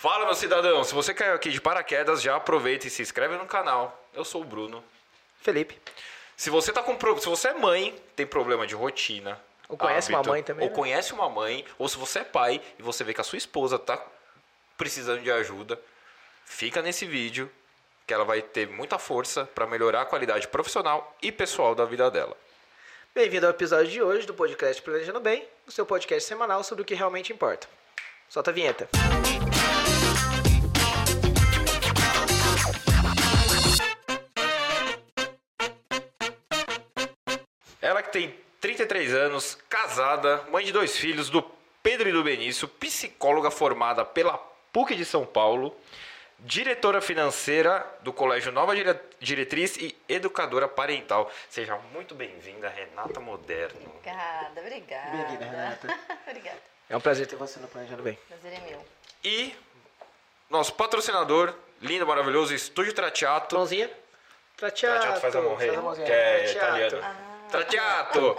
[0.00, 0.82] Fala, meu cidadão.
[0.82, 4.02] Se você caiu aqui de paraquedas, já aproveita e se inscreve no canal.
[4.14, 4.82] Eu sou o Bruno.
[5.42, 5.78] Felipe.
[6.34, 10.08] Se você tá com pro- se você é mãe, tem problema de rotina, Ou conhece
[10.08, 10.74] uma mãe também, ou né?
[10.74, 13.78] conhece uma mãe, ou se você é pai e você vê que a sua esposa
[13.78, 14.02] tá
[14.78, 15.78] precisando de ajuda,
[16.46, 17.52] fica nesse vídeo
[18.06, 22.10] que ela vai ter muita força para melhorar a qualidade profissional e pessoal da vida
[22.10, 22.34] dela.
[23.14, 26.86] Bem-vindo ao episódio de hoje do podcast Planejando Bem, o seu podcast semanal sobre o
[26.86, 27.68] que realmente importa.
[28.30, 28.88] Solta a vinheta.
[28.94, 29.29] Ela
[38.10, 41.42] que tem 33 anos, casada, mãe de dois filhos, do
[41.82, 44.36] Pedro e do Benício, psicóloga formada pela
[44.72, 45.74] PUC de São Paulo,
[46.40, 51.30] diretora financeira do Colégio Nova Dire- Diretriz e educadora parental.
[51.48, 53.80] Seja muito bem-vinda, Renata Moderno.
[53.96, 55.10] Obrigada, obrigada.
[55.16, 55.98] Bem-vinda, Renata.
[56.26, 56.58] obrigada.
[56.88, 58.18] É um prazer ter você no Planejando Bem.
[58.28, 58.84] Prazer é meu.
[59.22, 59.54] E
[60.50, 63.56] nosso patrocinador, lindo, maravilhoso, Estúdio Tratiato.
[63.56, 63.88] Mãozinha.
[64.56, 64.94] Tratiato.
[65.00, 65.70] Tratiato faz a mão, rei,
[66.04, 67.29] que é italiano.
[67.50, 68.36] Tratiato!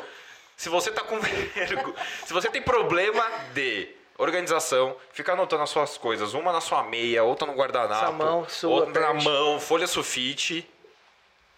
[0.58, 1.96] Se você tá com vergo,
[2.26, 7.24] se você tem problema de organização, fica anotando as suas coisas, uma na sua meia,
[7.24, 9.26] outra no guardanapo, Sua mão, sua, outra na perde.
[9.26, 10.70] mão, folha sulfite.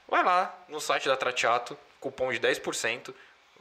[0.07, 3.13] Vai lá no site da Tratiato, cupom de 10%.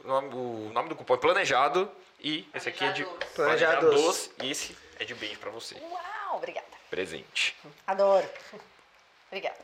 [0.03, 3.03] O nome, o nome do cupom é planejado e esse aqui é de
[3.35, 3.79] Planejados.
[3.89, 4.31] Planejados.
[4.41, 5.75] e esse é de beijo pra você.
[5.75, 6.67] Uau, obrigada.
[6.89, 7.55] Presente.
[7.87, 8.29] Adoro.
[9.29, 9.57] Obrigada.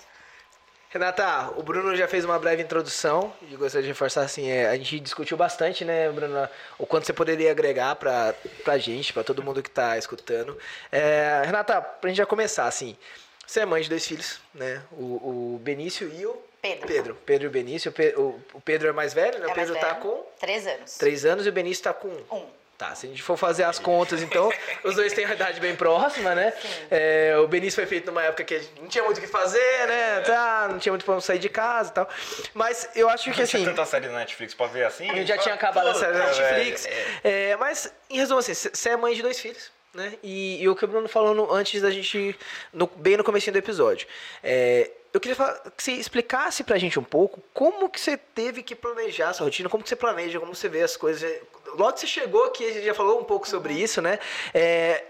[0.92, 4.76] Renata, o Bruno já fez uma breve introdução e gostaria de reforçar assim, é, a
[4.76, 9.44] gente discutiu bastante, né, Bruno, o quanto você poderia agregar pra, pra gente, pra todo
[9.44, 10.58] mundo que tá escutando.
[10.92, 12.98] É, Renata, pra gente já começar, assim,
[13.46, 16.88] você é mãe de dois filhos, né, o, o Benício e o Pedro.
[16.88, 19.52] Pedro, Pedro e o Benício, o, Pe- o- o Pedro é mais velho, né, É
[19.52, 20.02] o Pedro tá velho.
[20.02, 20.98] com Três anos.
[20.98, 22.46] três anos e o Benício tá com Um.
[22.80, 24.50] Tá, se a gente for fazer as contas, então,
[24.86, 26.54] os dois têm uma idade bem próxima, né?
[26.90, 29.28] É, o Benício foi feito numa época que a gente não tinha muito o que
[29.28, 30.22] fazer, né?
[30.22, 32.10] Tá, não tinha muito pra sair de casa e tal.
[32.54, 33.66] Mas eu acho que assim.
[33.66, 35.10] tanta série na Netflix pra ver assim?
[35.10, 36.88] A gente já tinha acabado a série da Puta, Netflix.
[37.22, 40.14] É, mas, em resumo, assim, você é mãe de dois filhos, né?
[40.24, 42.34] E, e o que o Bruno falou no- antes da gente.
[42.72, 44.08] no- bem no comecinho do episódio.
[44.42, 48.64] É, eu queria falar- que você explicasse pra gente um pouco como que você teve
[48.64, 51.30] que planejar a sua rotina, como que você planeja, como você vê as coisas.
[51.76, 54.20] Logo que você chegou aqui, a gente já falou um pouco sobre isso, né?
[54.54, 55.04] É,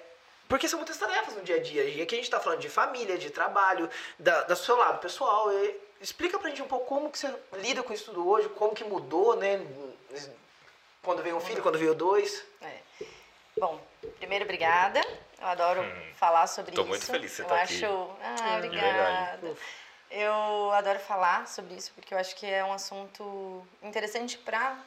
[0.48, 1.84] porque são muitas tarefas no dia a dia.
[1.84, 5.52] E aqui a gente tá falando de família, de trabalho, da, do seu lado pessoal.
[5.54, 8.74] E explica pra gente um pouco como que você lida com isso tudo hoje, como
[8.74, 9.62] que mudou, né?
[11.04, 12.44] Quando veio um filho, quando veio dois.
[12.62, 12.78] É.
[13.60, 13.80] Bom,
[14.18, 15.00] primeiro, obrigada.
[15.40, 15.84] Eu adoro
[16.16, 16.76] falar sobre Hum.
[16.76, 16.90] Tô isso.
[16.90, 17.86] muito feliz você eu tá acho...
[17.86, 18.16] aqui.
[18.24, 19.56] Ah, obrigada.
[20.10, 24.78] Eu adoro falar sobre isso porque eu acho que é um assunto interessante para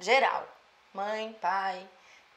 [0.00, 0.46] geral.
[0.92, 1.86] Mãe, pai,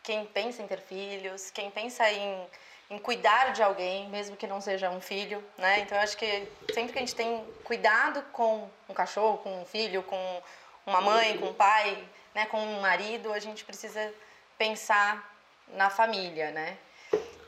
[0.03, 2.47] quem pensa em ter filhos, quem pensa em,
[2.89, 5.79] em cuidar de alguém, mesmo que não seja um filho, né?
[5.79, 9.65] Então eu acho que sempre que a gente tem cuidado com um cachorro, com um
[9.65, 10.43] filho, com
[10.85, 12.03] uma mãe, com um pai,
[12.33, 14.13] né, com um marido, a gente precisa
[14.57, 15.35] pensar
[15.69, 16.77] na família, né?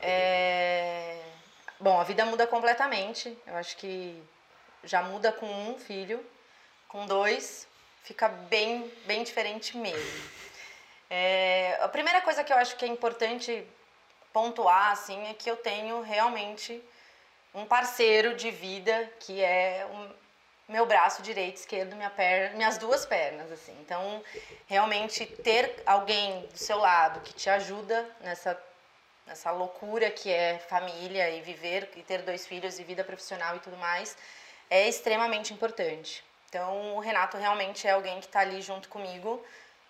[0.00, 1.20] É...
[1.80, 3.36] Bom, a vida muda completamente.
[3.46, 4.22] Eu acho que
[4.84, 6.24] já muda com um filho,
[6.88, 7.66] com dois
[8.04, 10.30] fica bem, bem diferente mesmo.
[11.16, 13.64] É, a primeira coisa que eu acho que é importante
[14.32, 16.82] pontuar assim é que eu tenho realmente
[17.54, 23.06] um parceiro de vida que é o meu braço direito, esquerdo, minha perna, minhas duas
[23.06, 23.76] pernas assim.
[23.80, 24.24] Então,
[24.66, 28.60] realmente ter alguém do seu lado que te ajuda nessa
[29.24, 33.60] nessa loucura que é família e viver e ter dois filhos e vida profissional e
[33.60, 34.16] tudo mais
[34.68, 36.24] é extremamente importante.
[36.48, 39.40] Então, o Renato realmente é alguém que está ali junto comigo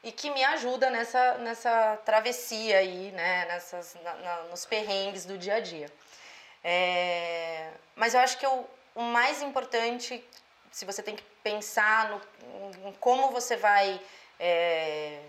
[0.04, 5.36] e que me ajuda nessa, nessa travessia aí, né, nessas, na- na- nos perrengues do
[5.38, 5.90] dia a dia.
[6.62, 10.22] É, mas eu acho que o, o mais importante,
[10.70, 12.20] se você tem que pensar no,
[12.88, 14.00] em como você vai.
[14.38, 15.20] é,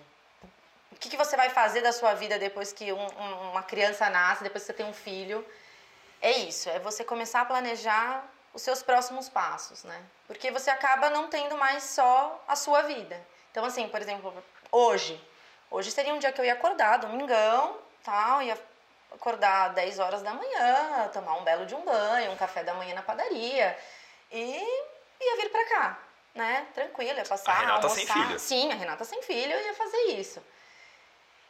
[0.91, 4.09] o que, que você vai fazer da sua vida depois que um- um- uma criança
[4.09, 5.45] nasce, depois que você tem um filho,
[6.21, 10.01] é isso, é você começar a planejar os seus próximos passos, né?
[10.27, 13.19] Porque você acaba não tendo mais só a sua vida.
[13.51, 14.33] Então, assim, por exemplo,
[14.71, 15.19] hoje,
[15.69, 18.57] hoje seria um dia que eu ia acordar, domingão, tal, ia
[19.11, 22.93] acordar 10 horas da manhã, tomar um belo de um banho, um café da manhã
[22.95, 23.77] na padaria
[24.31, 24.41] e
[25.21, 25.99] ia vir pra cá,
[26.33, 26.67] né?
[26.73, 28.27] Tranquilo, ia passar, A Renata sem almoçar.
[28.27, 28.39] filho.
[28.39, 30.41] Sim, a Renata sem filho, eu ia fazer isso.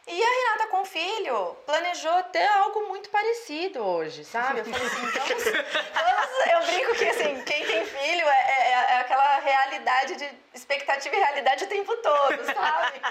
[0.07, 4.59] E a Renata com filho planejou até algo muito parecido hoje, sabe?
[4.59, 8.97] Eu falei assim, vamos, vamos- eu brinco que assim, quem tem filho é, é- é
[8.99, 13.01] aquela realidade de expectativa e realidade o tempo todo, sabe?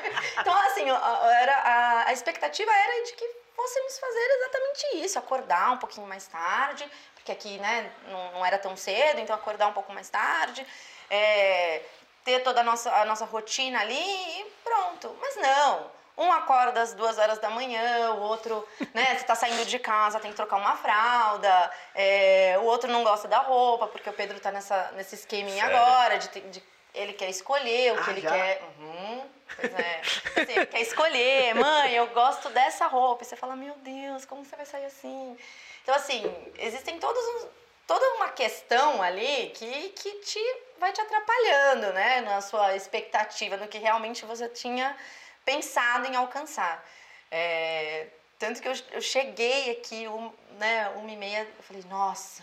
[0.41, 5.79] Então assim, era, a, a expectativa era de que fôssemos fazer exatamente isso, acordar um
[5.79, 9.93] pouquinho mais tarde, porque aqui, né, não, não era tão cedo, então acordar um pouco
[9.93, 10.65] mais tarde,
[11.11, 11.83] é,
[12.25, 15.17] ter toda a nossa, a nossa rotina ali e pronto.
[15.21, 19.65] Mas não, um acorda às duas horas da manhã, o outro, né, você tá saindo
[19.67, 24.09] de casa, tem que trocar uma fralda, é, o outro não gosta da roupa, porque
[24.09, 25.77] o Pedro tá nessa, nesse esqueminha Sério?
[25.77, 26.63] agora, de, de-
[26.95, 28.31] ele quer escolher o que Ah, ele já?
[28.31, 28.63] quer.
[28.79, 29.27] Uhum,
[29.57, 30.01] pois é.
[30.37, 33.25] Assim, ele quer escolher, mãe, eu gosto dessa roupa.
[33.25, 35.37] E você fala, meu Deus, como você vai sair assim?
[35.83, 36.23] Então, assim,
[36.57, 37.49] existem todos uns-
[37.85, 40.41] toda uma questão ali que, que te
[40.79, 42.21] vai te atrapalhando, né?
[42.21, 44.97] Na sua expectativa, no que realmente você tinha
[45.45, 46.85] pensado em alcançar.
[47.31, 48.07] É,
[48.39, 52.43] tanto que eu, eu cheguei aqui, um, né, uma e meia, eu falei, nossa,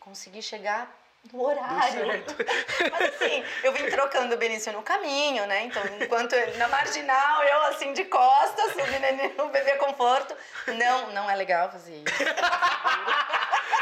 [0.00, 0.90] consegui chegar
[1.32, 2.06] no horário.
[2.90, 5.64] Mas assim, eu vim trocando o Benício no caminho, né?
[5.64, 10.34] Então, enquanto ele na marginal, eu assim de costas, o menino, bebê conforto.
[10.66, 12.24] Não, não é legal fazer isso.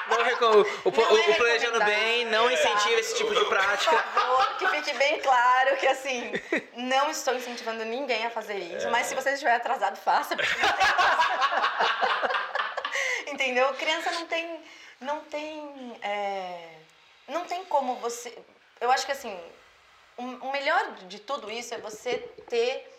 [0.08, 3.96] Não recom- o, o, o- é planejando bem não incentiva esse tipo de Por prática.
[3.98, 6.32] favor, que fique bem claro que assim,
[6.74, 8.88] não estou incentivando ninguém a fazer isso.
[8.90, 10.36] Mas se você estiver atrasado, faça.
[10.36, 10.86] porque não tem.
[13.34, 13.72] Entendeu?
[13.74, 14.60] Criança não tem.
[15.00, 15.98] Não tem.
[16.02, 16.70] é,
[17.28, 18.36] não tem como você.
[18.80, 19.36] Eu acho que assim,
[20.18, 22.18] o melhor de tudo isso é você
[22.48, 22.92] ter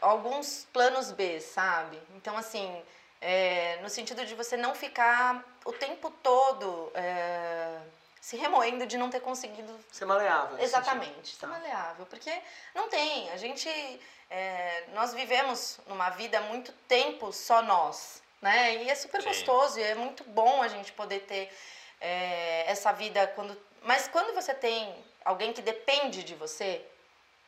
[0.00, 1.98] alguns planos B, sabe?
[2.16, 2.82] Então, assim,
[3.22, 7.78] é, no sentido de você não ficar o tempo todo é,
[8.20, 10.58] se remoendo de não ter conseguido Ser maleável.
[10.58, 11.46] Exatamente, ser Tá.
[11.46, 12.04] maleável.
[12.06, 12.32] Porque
[12.74, 13.30] não tem.
[13.30, 13.68] A gente.
[14.28, 18.20] é, nós vivemos numa vida há muito tempo só nós.
[18.40, 18.82] Né?
[18.82, 19.28] E é super Sim.
[19.28, 21.48] gostoso e é muito bom a gente poder ter
[22.00, 23.56] é, essa vida quando.
[23.82, 24.92] Mas quando você tem
[25.24, 26.84] alguém que depende de você,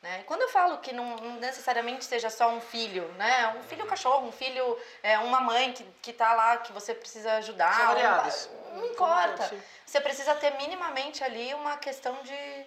[0.04, 0.22] né?
[0.26, 3.54] Quando eu falo que não, não necessariamente seja só um filho, né?
[3.58, 7.32] Um filho cachorro, um filho, é, uma mãe que, que tá lá, que você precisa
[7.36, 7.74] ajudar.
[7.74, 8.50] São variáveis.
[8.74, 9.50] não importa.
[9.86, 12.66] Você precisa ter minimamente ali uma questão de,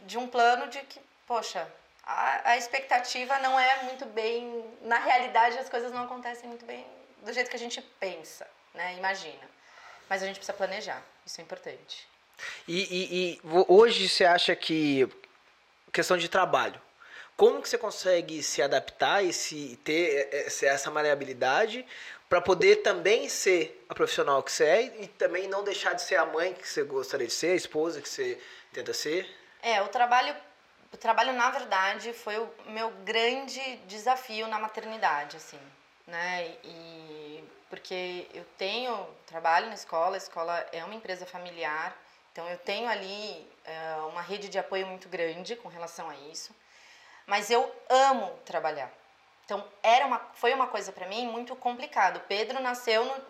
[0.00, 1.66] de um plano de que, poxa,
[2.04, 4.64] a, a expectativa não é muito bem.
[4.82, 6.84] Na realidade, as coisas não acontecem muito bem
[7.22, 8.94] do jeito que a gente pensa, né?
[8.98, 9.48] Imagina.
[10.08, 11.00] Mas a gente precisa planejar.
[11.24, 12.08] Isso é importante.
[12.66, 15.08] E, e- e hoje você acha que
[15.96, 16.78] questão de trabalho,
[17.38, 21.86] como que você consegue se adaptar e se ter eh, essa essa maleabilidade
[22.28, 26.16] para poder também ser a profissional que você é e também não deixar de ser
[26.16, 28.38] a mãe que você gostaria de ser, a esposa que você
[28.74, 29.26] tenta ser?
[29.62, 30.36] É, o trabalho,
[30.92, 35.60] o trabalho na verdade foi o meu grande desafio na maternidade, assim,
[36.06, 36.56] né?
[36.62, 38.92] E porque eu tenho
[39.26, 41.96] trabalho na escola, a escola é uma empresa familiar,
[42.36, 46.54] então eu tenho ali é, uma rede de apoio muito grande com relação a isso,
[47.26, 48.92] mas eu amo trabalhar.
[49.46, 52.20] Então era uma, foi uma coisa para mim muito complicado.
[52.28, 53.24] Pedro nasceu no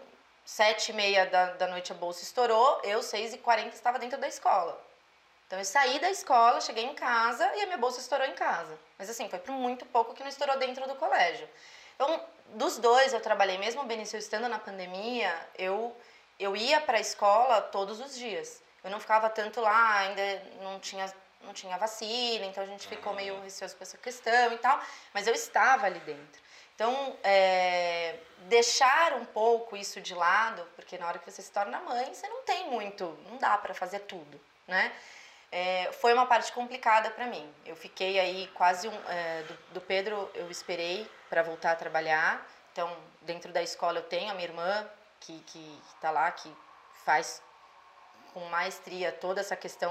[0.44, 4.18] sete e meia da, da noite a bolsa estourou, eu seis e quarenta estava dentro
[4.18, 4.76] da escola.
[5.46, 8.76] Então eu saí da escola, cheguei em casa e a minha bolsa estourou em casa.
[8.98, 11.48] Mas assim, foi por muito pouco que não estourou dentro do colégio.
[11.94, 15.96] Então, dos dois eu trabalhei, mesmo o Benício estando na pandemia, eu,
[16.40, 18.65] eu ia para a escola todos os dias.
[18.86, 20.22] Eu não ficava tanto lá, ainda
[20.62, 21.12] não tinha,
[21.42, 24.80] não tinha vacina, então a gente ficou meio receoso com essa questão e tal,
[25.12, 26.40] mas eu estava ali dentro.
[26.72, 31.80] Então, é, deixar um pouco isso de lado, porque na hora que você se torna
[31.80, 34.92] mãe, você não tem muito, não dá para fazer tudo, né?
[35.50, 37.52] É, foi uma parte complicada para mim.
[37.64, 39.08] Eu fiquei aí quase um.
[39.08, 42.46] é, do, do Pedro, eu esperei para voltar a trabalhar.
[42.70, 46.54] Então, dentro da escola, eu tenho a minha irmã, que, que tá lá, que
[47.04, 47.42] faz
[48.36, 49.90] com maestria toda essa questão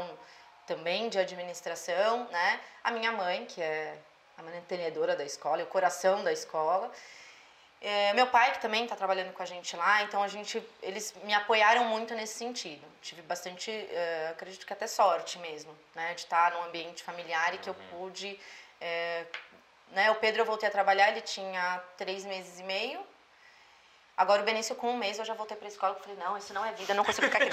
[0.68, 2.60] também de administração, né?
[2.84, 3.98] A minha mãe, que é
[4.38, 6.92] a mantenedora da escola, o coração da escola.
[7.82, 11.12] É, meu pai, que também está trabalhando com a gente lá, então a gente, eles
[11.24, 12.86] me apoiaram muito nesse sentido.
[13.02, 17.58] Tive bastante, é, acredito que até sorte mesmo, né, de estar num ambiente familiar e
[17.58, 18.40] que eu pude.
[18.80, 19.26] é,
[19.90, 23.00] né, o Pedro eu voltei a trabalhar, ele tinha três meses e meio.
[24.18, 26.38] Agora o Benício com um mês eu já voltei para a escola, eu falei não,
[26.38, 27.50] isso não é vida, não consigo ficar aqui.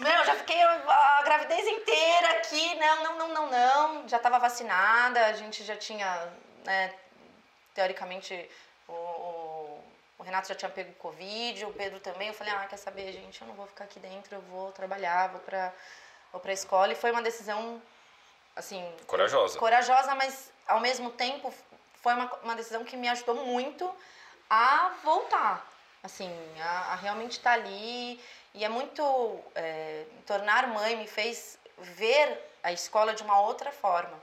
[0.00, 4.08] não, eu já fiquei a, gravidez inteira aqui, não, não, não, não, não.
[4.08, 6.30] Já estava vacinada, a gente já tinha,
[6.64, 6.94] né,
[7.74, 8.50] teoricamente
[8.86, 9.84] o, o,
[10.18, 12.28] o Renato já tinha pego Covid, o Pedro também.
[12.28, 15.28] Eu falei, ah, quer saber, gente, eu não vou ficar aqui dentro, eu vou trabalhar,
[15.28, 15.72] vou para
[16.30, 16.92] vou pra escola.
[16.92, 17.80] E foi uma decisão,
[18.54, 19.58] assim, Corajosa.
[19.58, 21.52] corajosa, mas ao mesmo tempo
[21.94, 23.90] foi uma, uma decisão que me ajudou muito
[24.52, 25.66] a voltar,
[26.02, 26.30] assim,
[26.60, 28.20] a, a realmente estar ali.
[28.52, 29.02] E é muito.
[29.54, 34.20] é, tornar mãe me fez ver a escola de uma outra forma.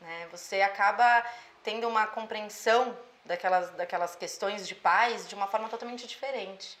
[0.00, 0.26] Né?
[0.32, 1.24] Você acaba
[1.62, 6.76] tendo uma compreensão daquelas, daquelas questões de pais de uma forma totalmente diferente.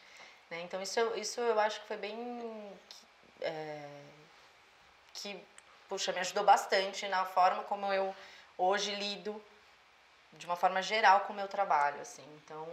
[0.50, 0.62] Né?
[0.62, 2.72] Então isso, isso eu acho que foi bem.
[3.40, 3.88] é,
[5.14, 5.40] que,
[5.88, 8.12] puxa, me ajudou bastante na forma como eu
[8.56, 9.40] hoje lido
[10.34, 12.24] de uma forma geral com o meu trabalho, assim.
[12.44, 12.66] Então,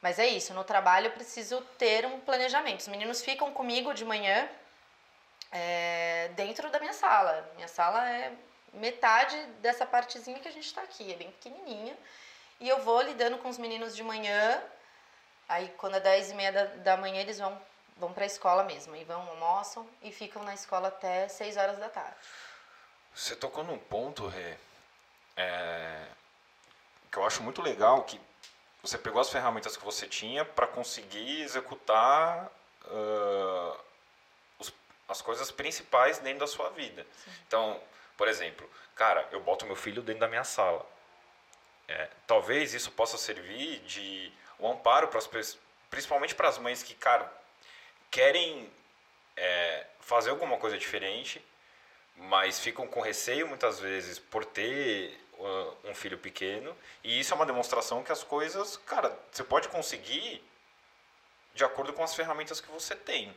[0.00, 2.80] mas é isso, no trabalho eu preciso ter um planejamento.
[2.80, 4.48] Os meninos ficam comigo de manhã
[5.52, 7.48] é, dentro da minha sala.
[7.56, 8.32] Minha sala é
[8.72, 11.96] metade dessa partezinha que a gente está aqui, é bem pequenininha.
[12.60, 14.62] E eu vou lidando com os meninos de manhã.
[15.48, 17.60] Aí, quando é 10 e meia da, da manhã, eles vão,
[17.96, 18.94] vão para a escola mesmo.
[18.94, 22.16] E vão, almoçam e ficam na escola até 6 horas da tarde.
[23.14, 24.56] Você tocou num ponto, Rê,
[25.36, 26.06] é,
[27.10, 28.20] que eu acho muito legal, que
[28.82, 32.50] você pegou as ferramentas que você tinha para conseguir executar
[32.86, 33.76] ah,
[34.58, 34.72] os-
[35.08, 37.06] as coisas principais dentro da sua vida.
[37.46, 37.80] Então,
[38.16, 40.84] por exemplo, cara, eu boto meu filho dentro da minha sala.
[41.88, 45.58] É, talvez isso possa servir de um amparo para as pessoas,
[45.90, 47.30] principalmente para as mães que, cara,
[48.10, 48.70] querem
[49.36, 51.44] é, fazer alguma coisa diferente,
[52.16, 55.29] mas ficam com receio muitas vezes por ter uh,
[55.84, 56.76] um filho pequeno.
[57.02, 60.42] E isso é uma demonstração que as coisas, cara, você pode conseguir
[61.54, 63.34] de acordo com as ferramentas que você tem.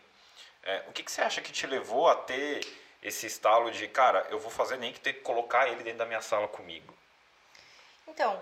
[0.64, 2.66] É, o que, que você acha que te levou a ter
[3.02, 6.06] esse estalo de, cara, eu vou fazer nem que ter que colocar ele dentro da
[6.06, 6.94] minha sala comigo?
[8.08, 8.42] Então,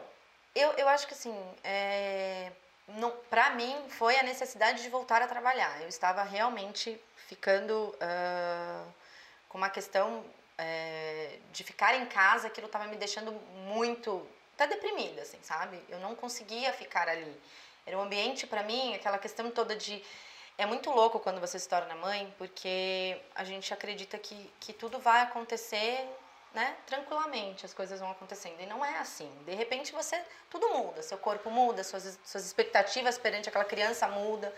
[0.53, 2.51] eu, eu acho que assim, é,
[2.87, 5.81] não, pra mim foi a necessidade de voltar a trabalhar.
[5.81, 8.85] Eu estava realmente ficando ah,
[9.49, 10.23] com uma questão
[10.61, 13.31] é, de ficar em casa, aquilo estava me deixando
[13.67, 15.81] muito, até deprimida, assim, sabe?
[15.89, 17.35] Eu não conseguia ficar ali.
[17.85, 20.03] Era um ambiente para mim, aquela questão toda de
[20.57, 24.99] é muito louco quando você se torna mãe, porque a gente acredita que, que tudo
[24.99, 26.07] vai acontecer
[26.53, 28.59] né, tranquilamente, as coisas vão acontecendo.
[28.59, 29.31] E não é assim.
[29.45, 30.21] De repente você.
[30.49, 31.01] Tudo muda.
[31.01, 34.53] Seu corpo muda, suas, suas expectativas perante aquela criança muda.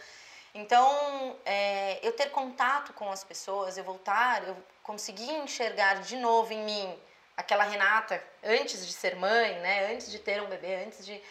[0.53, 6.53] Então, é, eu ter contato com as pessoas, eu voltar, eu conseguir enxergar de novo
[6.53, 6.99] em mim
[7.35, 11.21] aquela Renata antes de ser mãe, né, antes de ter um bebê, antes de.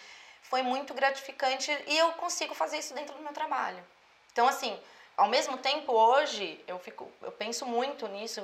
[0.42, 3.82] Foi muito gratificante e eu consigo fazer isso dentro do meu trabalho.
[4.32, 4.78] Então, assim,
[5.16, 8.42] ao mesmo tempo, hoje, eu, fico, eu penso muito nisso.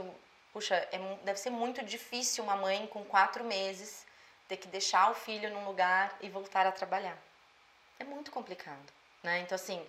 [0.53, 4.07] Puxa, é deve ser muito difícil uma mãe com quatro meses
[4.47, 7.19] ter que deixar o filho num lugar e voltar a trabalhar.
[7.99, 8.93] É muito complicado,
[9.23, 9.41] né?
[9.41, 9.85] Então, assim,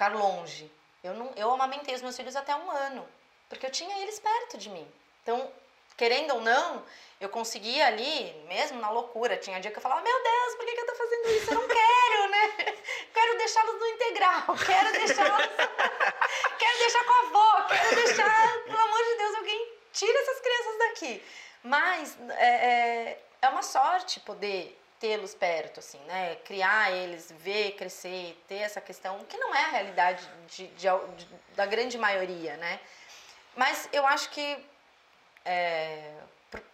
[0.00, 0.70] ficar longe.
[1.04, 3.06] Eu, não, eu amamentei os meus filhos até um ano,
[3.50, 4.90] porque eu tinha eles perto de mim.
[5.22, 5.52] Então,
[5.94, 6.82] querendo ou não,
[7.20, 10.72] eu conseguia ali, mesmo na loucura, tinha dia que eu falava, meu Deus, por que,
[10.72, 11.50] que eu tô fazendo isso?
[11.50, 12.76] Eu não quero, né?
[13.12, 15.46] Quero deixá-los no integral, quero deixá-los...
[16.58, 20.78] quero deixar com a avó, quero deixar, pelo amor de Deus, alguém tira essas crianças
[20.78, 21.24] daqui.
[21.62, 26.36] Mas é, é, é uma sorte poder tê-los perto, assim, né?
[26.44, 31.26] Criar eles, ver crescer, ter essa questão, que não é a realidade de, de, de,
[31.56, 32.78] da grande maioria, né?
[33.56, 34.64] Mas eu acho que
[35.44, 36.12] é,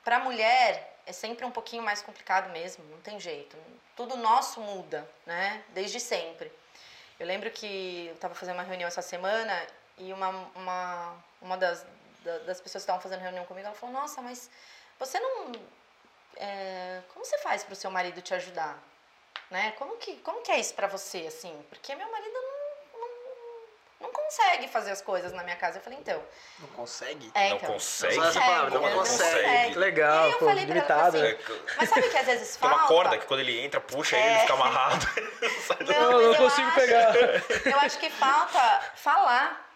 [0.05, 3.57] para a mulher é sempre um pouquinho mais complicado mesmo, não tem jeito.
[3.97, 5.63] Tudo nosso muda, né?
[5.69, 6.51] Desde sempre.
[7.19, 9.67] Eu lembro que eu estava fazendo uma reunião essa semana
[9.97, 11.87] e uma, uma, uma das,
[12.25, 14.51] da- das pessoas que estavam fazendo reunião comigo, ela falou, nossa, mas
[14.99, 15.53] você não...
[16.37, 18.79] é, como você faz para o seu marido te ajudar?
[19.51, 19.73] Né?
[19.79, 21.65] Como, que, como que é isso para você, assim?
[21.69, 23.09] Porque meu marido não, não,
[24.01, 25.79] não consegue fazer as coisas na minha casa.
[25.79, 26.21] Eu falei, então...
[26.59, 27.31] Não consegue?
[27.33, 28.19] É, Não então, consegue?
[28.19, 29.73] Essa palavra, não ele consegue.
[29.73, 31.17] Que legal, E aí eu pô, falei pra ela, limitado.
[31.19, 32.77] assim, É, Mas sabe que às vezes Tem falta...
[32.77, 34.41] uma corda que quando ele entra, puxa ele, ele É.
[34.41, 35.07] fica amarrado.
[35.87, 37.15] Não, Não, não eu consigo acho- pegar.
[37.65, 39.71] Eu acho que falta falar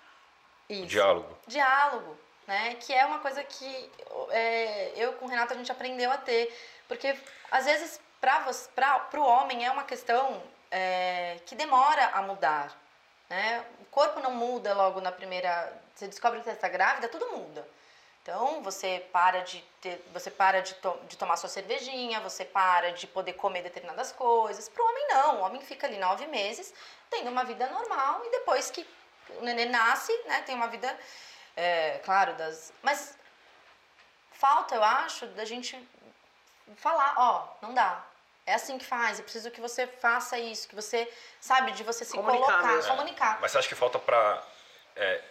[0.69, 0.87] isso.
[0.87, 1.39] Diálogo.
[1.47, 2.19] Diálogo,
[2.51, 2.75] né?
[2.81, 3.91] Que é uma coisa que
[4.31, 6.53] é, eu com o Renato a gente aprendeu a ter.
[6.89, 7.17] Porque
[7.51, 12.77] às vezes para o homem é uma questão é, que demora a mudar.
[13.29, 13.65] Né?
[13.81, 15.73] O corpo não muda logo na primeira.
[15.95, 17.67] Você descobre que você está grávida, tudo muda.
[18.23, 22.93] Então você para de ter, você para de, to- de tomar sua cervejinha, você para
[22.93, 24.69] de poder comer determinadas coisas.
[24.69, 26.75] Para o homem não, o homem fica ali nove meses
[27.09, 28.87] tendo uma vida normal e depois que
[29.39, 30.99] o neném nasce, né, tem uma vida,
[31.61, 32.73] é, claro, das.
[32.83, 33.17] Mas
[34.33, 35.77] falta, eu acho, da gente
[36.77, 38.05] falar, ó, não dá.
[38.47, 41.09] É assim que faz, eu preciso que você faça isso, que você,
[41.41, 42.91] sabe, de você se Comunicar colocar, mesmo.
[42.97, 43.39] comunicar.
[43.41, 44.43] Mas você acha que falta pra.
[44.97, 45.23] é,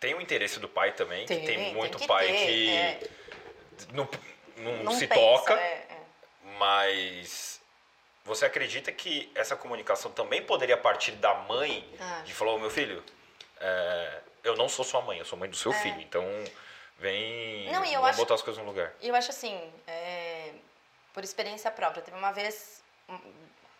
[0.00, 2.76] tem o interesse do pai também, Tem, que tem tem muito que pai ter, que
[2.76, 3.00] é.
[3.92, 4.08] não,
[4.56, 6.00] não, Não se pensa, toca, é, é.
[6.58, 7.60] mas
[8.24, 12.22] você acredita que essa comunicação também poderia partir da mãe Ah.
[12.24, 13.04] de falar, ô meu filho,
[13.60, 15.74] é, eu não sou sua mãe, eu sou mãe do seu É.
[15.74, 16.24] filho, então
[16.98, 18.92] vem Não, e eu acho- botar as coisas no lugar.
[19.00, 20.52] E eu acho assim, é,
[21.14, 22.82] por experiência própria, teve uma vez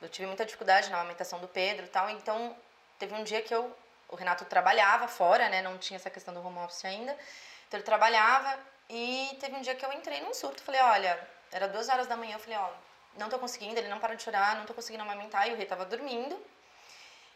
[0.03, 2.57] eu tive muita dificuldade na amamentação do Pedro e tal, então
[2.99, 3.75] teve um dia que eu
[4.09, 5.63] o Renato trabalhava fora, né?
[5.63, 7.13] Não tinha essa questão do home office ainda.
[7.69, 10.61] Então ele trabalhava e teve um dia que eu entrei num surto.
[10.65, 12.35] Falei, olha, era duas horas da manhã.
[12.35, 12.71] Eu falei, ó,
[13.17, 15.49] não tô conseguindo, ele não para de chorar, não tô conseguindo amamentar.
[15.49, 16.37] E o rei tava dormindo.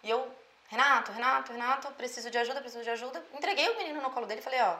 [0.02, 0.28] E eu,
[0.68, 3.24] Renato, Renato, Renato, preciso de ajuda, preciso de ajuda.
[3.32, 4.76] Entreguei o menino no colo dele e falei, ó,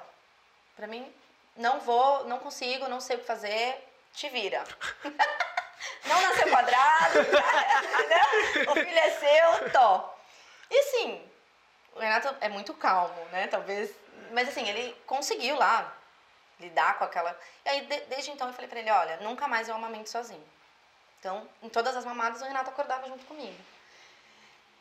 [0.77, 1.13] pra mim,
[1.57, 3.77] não vou, não consigo, não sei o que fazer,
[4.13, 4.65] te vira.
[6.07, 8.25] não nasceu quadrado, entendeu?
[8.73, 10.05] O filho é seu, tô.
[10.71, 11.31] E assim,
[11.95, 13.47] o Renato é muito calmo, né?
[13.47, 13.95] Talvez.
[14.33, 15.93] Mas assim, ele conseguiu lá
[16.59, 17.39] lidar com aquela.
[17.65, 20.45] E aí, de, desde então, eu falei pra ele: olha, nunca mais eu amamento sozinho.
[21.21, 23.57] Então, em todas as mamadas, o Renato acordava junto comigo.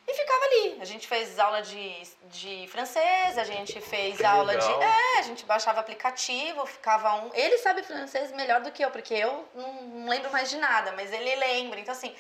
[0.06, 0.78] E ficava ali.
[0.82, 4.80] A gente fez aula de, de francês, a gente fez Que aula legal.
[4.80, 4.86] de.
[4.86, 7.32] É, a gente baixava aplicativo, ficava um.
[7.34, 10.92] Ele sabe francês melhor do que eu, porque eu não, não lembro mais de nada,
[10.92, 11.80] mas ele lembra.
[11.80, 12.14] Então, assim,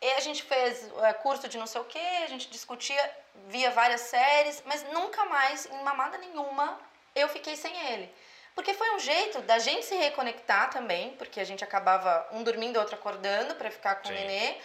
[0.00, 3.10] e a gente fez é, curso de não sei o que, a gente discutia,
[3.48, 6.78] via várias séries, mas nunca mais, em mamada nenhuma,
[7.14, 8.12] eu fiquei sem ele.
[8.54, 12.78] Porque foi um jeito da gente se reconectar também, porque a gente acabava um dormindo,
[12.78, 14.14] outro acordando para ficar com Sim.
[14.14, 14.56] o nenê.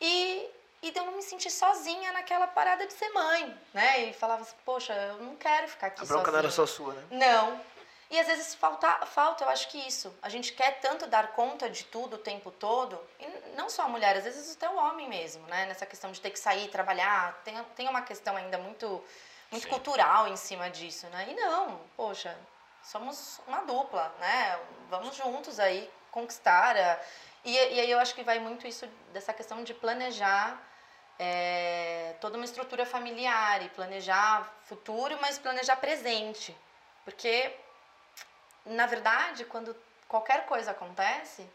[0.00, 0.46] E,
[0.82, 4.00] e de eu não me sentir sozinha naquela parada de ser mãe, né?
[4.06, 6.32] E falava assim, poxa, eu não quero ficar aqui A bronca sozinha.
[6.32, 7.04] não era só sua, né?
[7.10, 7.60] Não.
[8.10, 10.14] E às vezes falta, falta, eu acho que isso.
[10.20, 13.88] A gente quer tanto dar conta de tudo o tempo todo, e não só a
[13.88, 15.64] mulher, às vezes até o homem mesmo, né?
[15.66, 17.40] Nessa questão de ter que sair, trabalhar.
[17.44, 19.02] Tem, tem uma questão ainda muito,
[19.50, 19.70] muito Sim.
[19.70, 21.26] cultural em cima disso, né?
[21.30, 22.36] E não, poxa,
[22.82, 24.58] somos uma dupla, né?
[24.90, 26.76] Vamos juntos aí conquistar.
[26.76, 27.00] a-
[27.44, 30.60] E, e aí eu acho que vai muito isso dessa questão de planejar
[31.18, 36.56] é, toda uma estrutura familiar e planejar futuro, mas planejar presente.
[37.04, 37.54] Porque,
[38.64, 39.76] na verdade, quando
[40.08, 41.48] qualquer coisa acontece,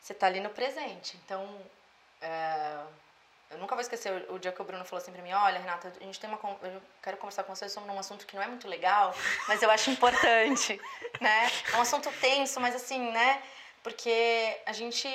[0.00, 1.16] você está ali no presente.
[1.24, 1.60] Então,
[2.20, 2.78] é,
[3.50, 5.92] eu nunca vou esquecer o, dia que o Bruno falou assim pra mim, olha, Renata,
[6.00, 6.38] a gente tem uma...
[6.62, 9.14] Eu quero conversar com você sobre um assunto que não é muito legal,
[9.46, 10.80] mas eu acho importante,
[11.20, 11.50] né?
[11.72, 13.42] É um assunto tenso, mas assim, né?
[13.82, 15.08] Porque a gente...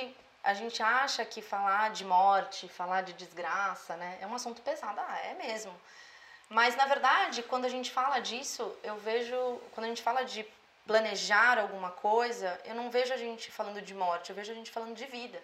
[0.43, 4.17] A gente acha que falar de morte, falar de desgraça, né?
[4.21, 4.99] É um assunto pesado.
[4.99, 5.73] Ah, é mesmo.
[6.49, 9.37] Mas, na verdade, quando a gente fala disso, eu vejo...
[9.73, 10.45] Quando a gente fala de
[10.85, 14.71] planejar alguma coisa, eu não vejo a gente falando de morte, eu vejo a gente
[14.71, 15.41] falando de vida.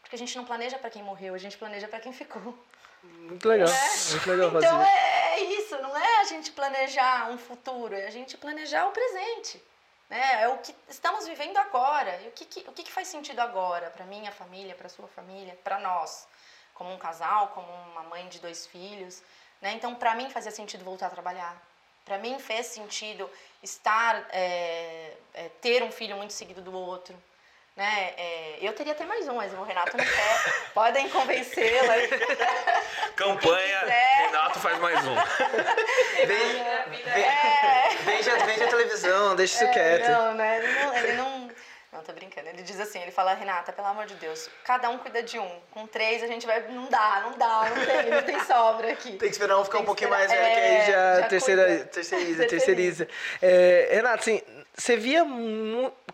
[0.00, 2.58] Porque a gente não planeja para quem morreu, a gente planeja para quem ficou.
[3.02, 3.68] Muito legal.
[3.68, 3.90] Né?
[4.10, 8.10] Muito legal Então é, é isso, não é a gente planejar um futuro, é a
[8.10, 9.62] gente planejar o presente.
[10.10, 10.42] Né?
[10.42, 12.20] É o que estamos vivendo agora.
[12.22, 15.06] E o que, que- o que, que faz sentido agora para minha família, para sua
[15.08, 16.26] família, para nós,
[16.74, 19.22] como um casal, como uma mãe de dois filhos.
[19.62, 19.72] Né?
[19.74, 21.56] Então, para mim fazia sentido voltar a trabalhar.
[22.04, 23.30] Para mim fez sentido
[23.62, 27.16] estar, é, é, ter um filho muito seguido do outro.
[27.80, 28.12] Né?
[28.18, 30.52] É, eu teria até mais um, mas o Renato não quer.
[30.74, 31.94] Podem convencê-la.
[33.16, 33.80] Campanha.
[34.26, 35.16] Renato faz mais um.
[35.16, 36.26] É.
[38.04, 40.10] Vende, a- televisão, deixa isso É, quieto.
[40.10, 40.58] Não, né?
[40.58, 41.50] Ele não, ele não.
[41.90, 42.48] Não, tô brincando.
[42.50, 45.50] Ele diz assim, ele fala, Renata, pelo amor de Deus, cada um cuida de um.
[45.70, 46.60] Com três a gente vai.
[46.68, 49.12] Não dá, não dá, não tem, não tem sobra aqui.
[49.12, 51.26] Tem que esperar um ficar Tem um pouquinho mais velho, que aí é, já, já
[51.28, 52.46] terceira, terceiriza, Terceiriza.
[52.46, 53.08] terceiriza.
[53.40, 54.42] É, Renato, assim,
[54.76, 55.24] você via.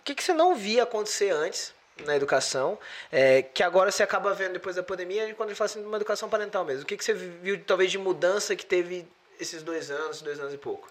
[0.06, 2.78] Que, que você não via acontecer antes na educação,
[3.10, 5.96] é, que agora você acaba vendo depois da pandemia, quando gente fala assim de uma
[5.96, 6.84] educação parental mesmo?
[6.84, 9.08] O que, que você viu, talvez, de mudança que teve
[9.40, 10.88] esses dois anos, dois anos e pouco?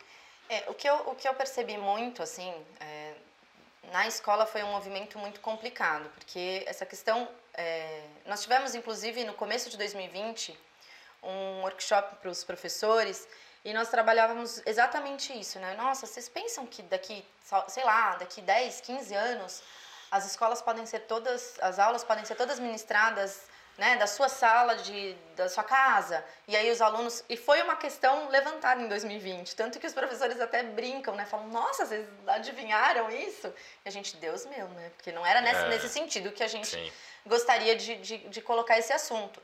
[0.49, 3.13] É, o, que eu, o que eu percebi muito, assim, é,
[3.91, 7.27] na escola foi um movimento muito complicado, porque essa questão.
[7.53, 10.57] é, nós tivemos, inclusive, no começo de 2020,
[11.23, 13.27] um workshop para os professores
[13.65, 15.73] e nós trabalhávamos exatamente isso, né?
[15.75, 17.25] Nossa, vocês pensam que daqui,
[17.67, 19.63] sei lá, daqui 10, 15 anos,
[20.11, 23.41] as escolas podem ser todas, as aulas podem ser todas ministradas,
[23.77, 26.23] né, da sua sala, de, da sua casa.
[26.47, 30.39] E aí os alunos, e foi uma questão levantada em 2020, tanto que os professores
[30.39, 31.25] até brincam, né?
[31.25, 33.47] Falam, nossa, vocês adivinharam isso?
[33.83, 34.91] E a gente, Deus meu, né?
[34.95, 35.67] Porque não era nesse, É.
[35.67, 36.89] nesse sentido que a gente Sim.
[37.25, 39.41] gostaria de, de, de colocar esse assunto.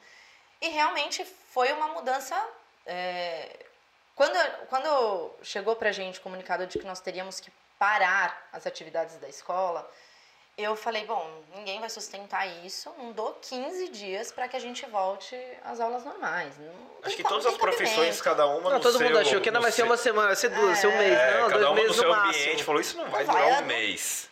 [0.61, 2.35] E realmente foi uma mudança.
[2.85, 3.65] é,
[4.15, 8.67] Quando, quando chegou para a gente o comunicado de que nós teríamos que parar as
[8.67, 9.89] atividades da escola,
[10.57, 14.85] eu falei: bom, ninguém vai sustentar isso, não dou 15 dias para que a gente
[14.85, 16.57] volte às aulas normais.
[16.59, 19.49] Não Acho que todas as profissões, cada uma Não, no todo seu, mundo achou que
[19.49, 21.17] não no vai ser uma semana, vai ser duas, ser um mês.
[21.17, 22.63] É, não, cada dois no meses seu no ambiente máximo.
[22.65, 24.29] falou, isso não vai Não durar vai, um não- mês.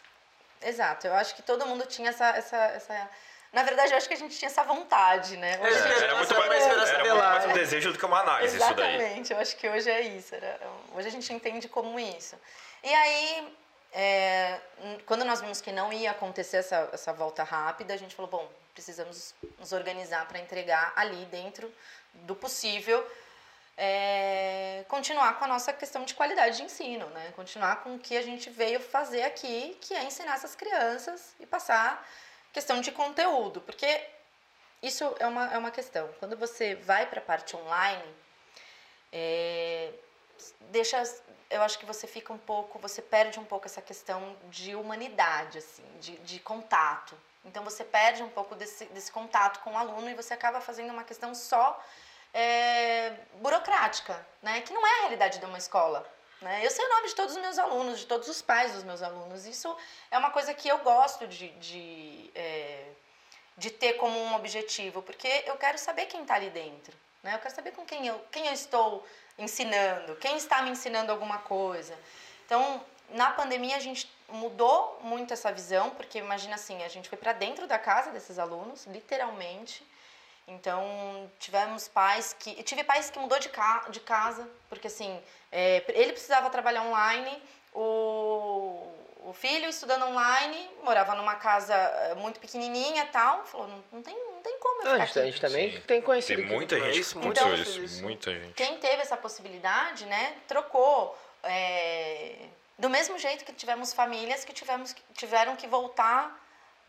[0.62, 2.28] Exato, eu acho que todo mundo tinha essa.
[2.30, 3.10] essa, essa...
[3.52, 5.60] Na verdade, eu acho que a gente tinha essa vontade, né?
[5.62, 8.06] Hoje É, a gente Era muito, mais, era era muito mais um desejo do que
[8.06, 8.96] uma análise isso daí.
[8.96, 10.36] Exatamente, eu acho que hoje é isso.
[10.36, 10.60] era-
[10.94, 12.36] hoje a gente entende como isso.
[12.84, 13.58] E aí,
[13.92, 14.60] é,
[15.06, 18.48] quando nós vimos que não ia acontecer essa, essa volta rápida, a gente falou, bom,
[18.74, 21.74] precisamos nos organizar para entregar ali dentro
[22.14, 23.06] do possível
[23.82, 27.32] é, continuar com a nossa questão de qualidade de ensino, né?
[27.36, 31.46] Continuar com o que a gente veio fazer aqui, que é ensinar essas crianças e
[31.46, 32.06] passar
[32.54, 34.08] questão de conteúdo, porque
[34.82, 36.10] isso é uma, é uma questão.
[36.20, 38.16] Quando você vai para a parte online,
[39.12, 39.92] é,
[40.72, 41.02] deixa,
[41.50, 45.58] eu acho que você fica um pouco, você perde um pouco essa questão de humanidade,
[45.58, 47.18] assim, de, de contato.
[47.44, 50.92] Então você perde um pouco desse, desse contato com o aluno e você acaba fazendo
[50.92, 51.84] uma questão só
[52.34, 54.62] é, burocrática, né?
[54.62, 56.08] Que não é a realidade de uma escola.
[56.42, 56.66] Né?
[56.66, 59.02] Eu sei o nome de todos os meus alunos, de todos os pais dos meus
[59.02, 59.46] alunos.
[59.46, 59.76] Isso
[60.10, 62.86] é uma coisa que eu gosto de, de, é,
[63.58, 66.96] de ter como um objetivo, porque eu quero saber quem está ali dentro.
[67.22, 67.36] Né?
[67.36, 69.06] Eu quero saber com quem eu, quem eu estou
[69.38, 71.98] ensinando, quem está me ensinando alguma coisa.
[72.46, 77.18] Então, na pandemia, a gente mudou muito essa visão, porque imagina assim, a gente foi
[77.18, 79.86] para dentro da casa desses alunos, literalmente,
[80.50, 82.58] então, tivemos pais que.
[82.58, 86.84] Eu tive pais que mudou de, ca, de casa, porque assim, é, ele precisava trabalhar
[86.84, 87.42] online,
[87.74, 88.82] o,
[89.26, 93.46] o filho estudando online, morava numa casa é, muito pequenininha e tal.
[93.46, 95.82] Falou, não, não, tem, não tem como eu não, a, gente, a gente também Sim.
[95.82, 96.42] tem conhecido.
[96.42, 98.54] Tem muita gente isso, muito então, isso, muita gente.
[98.54, 101.18] Quem teve essa possibilidade, né, trocou.
[101.44, 102.36] É,
[102.78, 106.38] do mesmo jeito que tivemos famílias que tivemos, tiveram que voltar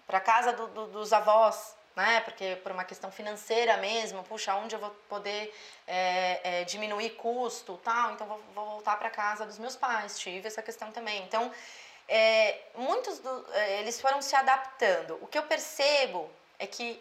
[0.06, 2.20] para casa do, do, dos avós, né?
[2.20, 5.54] Porque por uma questão financeira mesmo, puxa, onde eu vou poder
[5.86, 8.12] é, é, diminuir custo, tal?
[8.12, 10.18] Então vou, vou voltar para casa dos meus pais.
[10.18, 11.22] Tive essa questão também.
[11.24, 11.52] Então
[12.08, 13.46] é, muitos do,
[13.78, 15.18] eles foram se adaptando.
[15.20, 17.00] O que eu percebo é que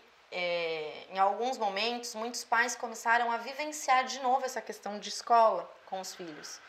[1.11, 5.99] em alguns momentos muitos pais começaram a vivenciar de novo essa questão de escola com
[5.99, 6.59] os filhos.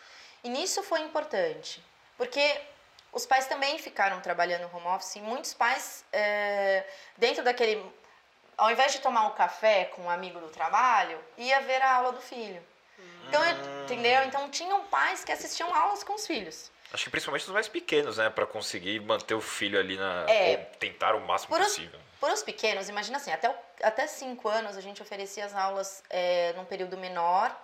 [0.42, 1.84] E nisso foi importante,
[2.16, 2.42] porque
[3.12, 7.84] os pais também ficaram trabalhando home office e muitos pais, é, dentro daquele
[8.60, 12.12] ao invés de tomar um café com um amigo do trabalho, ia ver a aula
[12.12, 12.62] do filho.
[13.26, 13.82] Então, hum.
[13.84, 14.22] entendeu?
[14.24, 16.70] Então tinham pais que assistiam aulas com os filhos.
[16.92, 18.28] Acho que principalmente os mais pequenos, né?
[18.28, 20.26] Para conseguir manter o filho ali na.
[20.28, 21.98] É, tentar o máximo por possível.
[21.98, 26.02] Os, por os pequenos, imagina assim, até, até cinco anos a gente oferecia as aulas
[26.10, 27.56] é, num período menor.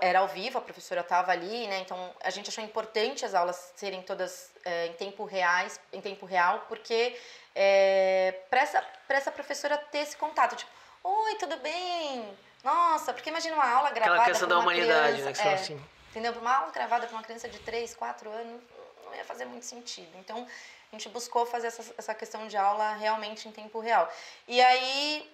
[0.00, 1.78] Era ao vivo, a professora estava ali, né?
[1.80, 6.26] Então a gente achou importante as aulas serem todas é, em tempo reais, em tempo
[6.26, 7.16] real, porque
[7.60, 10.70] é, para essa, essa professora ter esse contato, tipo,
[11.02, 12.38] oi, tudo bem?
[12.62, 14.14] Nossa, porque imagina uma aula gravada.
[14.14, 15.32] Aquela questão da humanidade, criança, né?
[15.32, 15.84] Que é, assim.
[16.10, 16.32] Entendeu?
[16.34, 18.62] Uma aula gravada para uma criança de 3, 4 anos
[19.04, 20.16] não ia fazer muito sentido.
[20.18, 20.46] Então,
[20.92, 24.08] a gente buscou fazer essa, essa questão de aula realmente em tempo real.
[24.46, 25.28] E aí,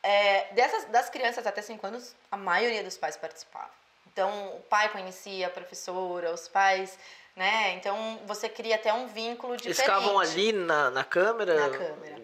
[0.00, 3.70] é, dessas, das crianças até 5 anos, a maioria dos pais participava.
[4.14, 6.96] Então, o pai conhecia a professora, os pais
[7.36, 7.72] né?
[7.74, 9.78] Então você cria até um vínculo diferente.
[9.78, 11.68] Eles ficavam ali na, na câmera?
[11.68, 12.22] Na câmera.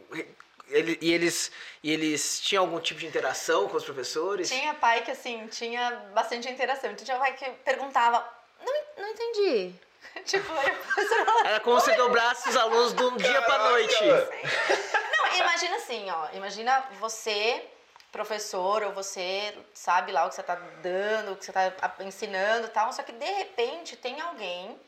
[0.68, 1.50] Ele, e, eles,
[1.82, 4.48] e eles tinham algum tipo de interação com os professores?
[4.48, 6.92] Tinha pai que, assim, tinha bastante interação.
[6.92, 8.24] Então tinha pai que perguntava,
[8.64, 9.74] não, não entendi.
[10.24, 14.04] tipo, eu Era como se dobrasse os alunos de um dia pra noite.
[14.04, 16.28] Não, imagina assim, ó.
[16.34, 17.64] Imagina você
[18.10, 22.66] professor ou você sabe lá o que você está dando, o que você está ensinando
[22.66, 24.78] e tal, só que de repente tem alguém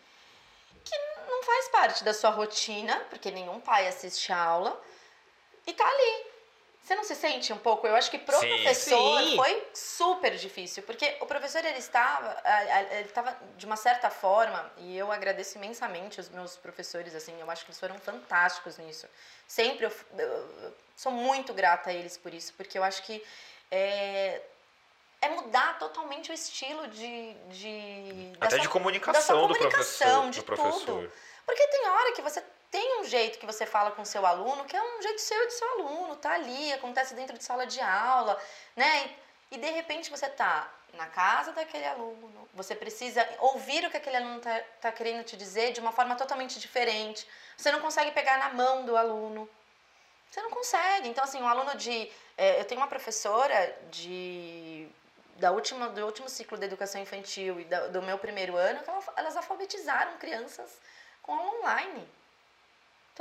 [0.84, 4.80] que não faz parte da sua rotina, porque nenhum pai assiste a aula,
[5.66, 6.31] e tá ali.
[6.82, 7.86] Você não se sente um pouco?
[7.86, 9.36] Eu acho que pro sim, professor sim.
[9.36, 12.36] foi super difícil, porque o professor ele estava,
[12.90, 17.48] ele estava de uma certa forma, e eu agradeço imensamente os meus professores, assim, eu
[17.48, 19.06] acho que eles foram fantásticos nisso.
[19.46, 23.24] Sempre eu, eu sou muito grata a eles por isso, porque eu acho que
[23.70, 24.42] é,
[25.20, 27.34] é mudar totalmente o estilo de.
[27.50, 30.30] de Até sua, de comunicação, do professor.
[30.30, 30.84] De do professor.
[30.84, 31.12] tudo.
[31.46, 32.42] Porque tem hora que você
[32.72, 35.46] tem um jeito que você fala com seu aluno, que é um jeito seu e
[35.46, 38.40] do seu aluno, tá ali, acontece dentro de sala de aula,
[38.74, 39.14] né?
[39.50, 43.98] E, e de repente você tá na casa daquele aluno, você precisa ouvir o que
[43.98, 47.28] aquele aluno tá, tá querendo te dizer de uma forma totalmente diferente.
[47.58, 49.46] Você não consegue pegar na mão do aluno.
[50.30, 51.08] Você não consegue.
[51.10, 52.10] Então, assim, um aluno de.
[52.38, 54.88] É, eu tenho uma professora de
[55.36, 58.90] da última, do último ciclo da educação infantil e da, do meu primeiro ano, que
[59.16, 60.80] elas alfabetizaram crianças
[61.20, 62.08] com aula online.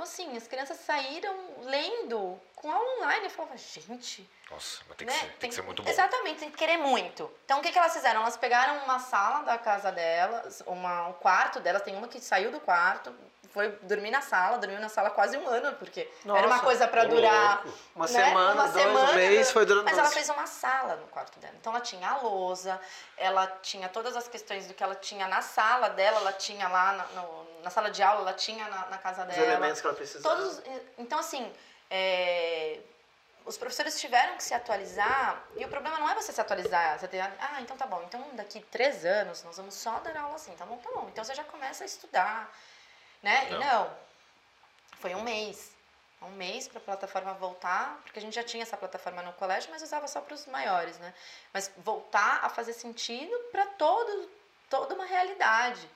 [0.01, 3.25] Então, assim, as crianças saíram lendo com aula online.
[3.25, 4.27] Eu falava, gente.
[4.49, 5.13] Nossa, mas tem, né?
[5.13, 5.89] que, ser, tem, tem que ser muito bom.
[5.89, 7.31] Exatamente, tem que querer muito.
[7.45, 8.21] Então, o que, que elas fizeram?
[8.21, 12.51] Elas pegaram uma sala da casa delas, uma, um quarto delas, tem uma que saiu
[12.51, 13.13] do quarto,
[13.51, 16.87] foi dormir na sala, dormiu na sala quase um ano, porque Nossa, era uma coisa
[16.87, 17.63] para durar.
[17.95, 18.11] Uma né?
[18.11, 21.37] semana, uma dois, semana, um mês, foi durando Mas ela fez uma sala no quarto
[21.39, 21.53] dela.
[21.59, 22.81] Então ela tinha a lousa,
[23.15, 27.07] ela tinha todas as questões do que ela tinha na sala dela, ela tinha lá
[27.13, 29.41] no, na sala de aula, ela tinha na, na casa dela.
[29.41, 30.35] Os elementos que ela precisava.
[30.35, 30.61] Todos,
[30.97, 31.51] então, assim,
[31.89, 32.79] é,
[33.45, 37.07] os professores tiveram que se atualizar, e o problema não é você se atualizar, você
[37.07, 40.55] tem, ah, então tá bom, então daqui três anos nós vamos só dar aula assim,
[40.55, 42.53] tá bom, tá bom, então você já começa a estudar,
[43.21, 43.49] né?
[43.49, 43.57] Não.
[43.57, 43.97] E não,
[44.99, 45.71] foi um mês,
[46.21, 49.71] um mês para a plataforma voltar, porque a gente já tinha essa plataforma no colégio,
[49.71, 51.13] mas usava só para os maiores, né?
[51.51, 54.29] Mas voltar a fazer sentido para todo,
[54.69, 55.89] toda uma realidade.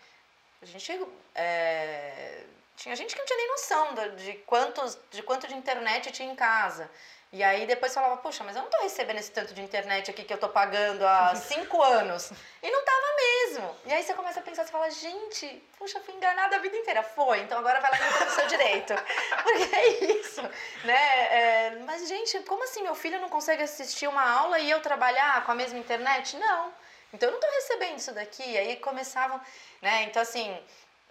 [0.66, 2.44] A gente é,
[2.76, 6.32] tinha gente que não tinha nem noção de, de, quantos, de quanto de internet tinha
[6.32, 6.90] em casa.
[7.32, 10.24] E aí depois falava, poxa, mas eu não tô recebendo esse tanto de internet aqui
[10.24, 12.32] que eu tô pagando há cinco anos.
[12.64, 13.76] E não tava mesmo.
[13.86, 17.04] E aí você começa a pensar, você fala, gente, puxa, fui enganada a vida inteira.
[17.04, 18.94] Foi, então agora vai lá e no seu direito.
[19.44, 20.42] Porque é isso,
[20.84, 20.96] né?
[20.96, 25.46] É, mas, gente, como assim meu filho não consegue assistir uma aula e eu trabalhar
[25.46, 26.36] com a mesma internet?
[26.38, 26.74] Não.
[27.16, 28.58] Então eu não tô recebendo isso daqui.
[28.58, 29.40] Aí começavam,
[29.82, 30.04] né?
[30.04, 30.56] Então, assim,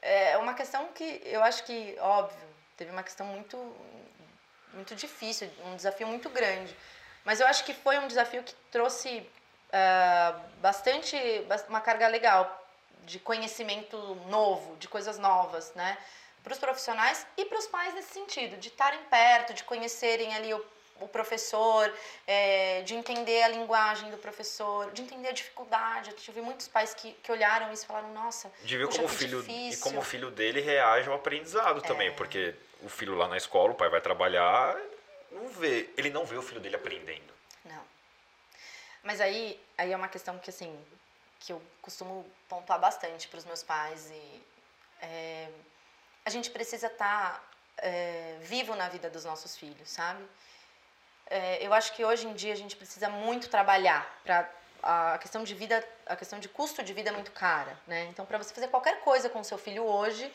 [0.02, 3.56] é uma questão que eu acho que, óbvio, teve uma questão muito
[4.74, 6.76] muito difícil, um desafio muito grande.
[7.24, 11.16] Mas eu acho que foi um desafio que trouxe uh, bastante,
[11.68, 12.60] uma carga legal
[13.04, 15.96] de conhecimento novo, de coisas novas, né?
[16.42, 20.52] Para os profissionais e para os pais nesse sentido, de estarem perto, de conhecerem ali
[20.52, 20.66] o,
[21.00, 21.92] o professor,
[22.26, 26.10] é, de entender a linguagem do professor, de entender a dificuldade.
[26.10, 29.08] Eu tive muitos pais que, que olharam isso e falaram, nossa, de ver como o
[29.08, 29.78] que filho difícil.
[29.78, 33.72] e como o filho dele reage ao aprendizado também, porque o filho lá na escola,
[33.72, 34.76] o pai vai trabalhar,
[35.30, 37.34] não vê, ele não vê o filho dele aprendendo.
[37.64, 37.82] Não.
[39.02, 40.78] Mas aí, aí é uma questão que assim,
[41.40, 44.42] que eu costumo pontuar bastante para os meus pais e
[45.02, 45.48] é,
[46.24, 47.42] a gente precisa estar tá,
[47.78, 50.24] é, vivo na vida dos nossos filhos, sabe?
[51.26, 54.50] É, eu acho que hoje em dia a gente precisa muito trabalhar para
[54.82, 58.04] a questão de vida, a questão de custo de vida é muito cara, né?
[58.10, 60.30] Então, para você fazer qualquer coisa com seu filho hoje,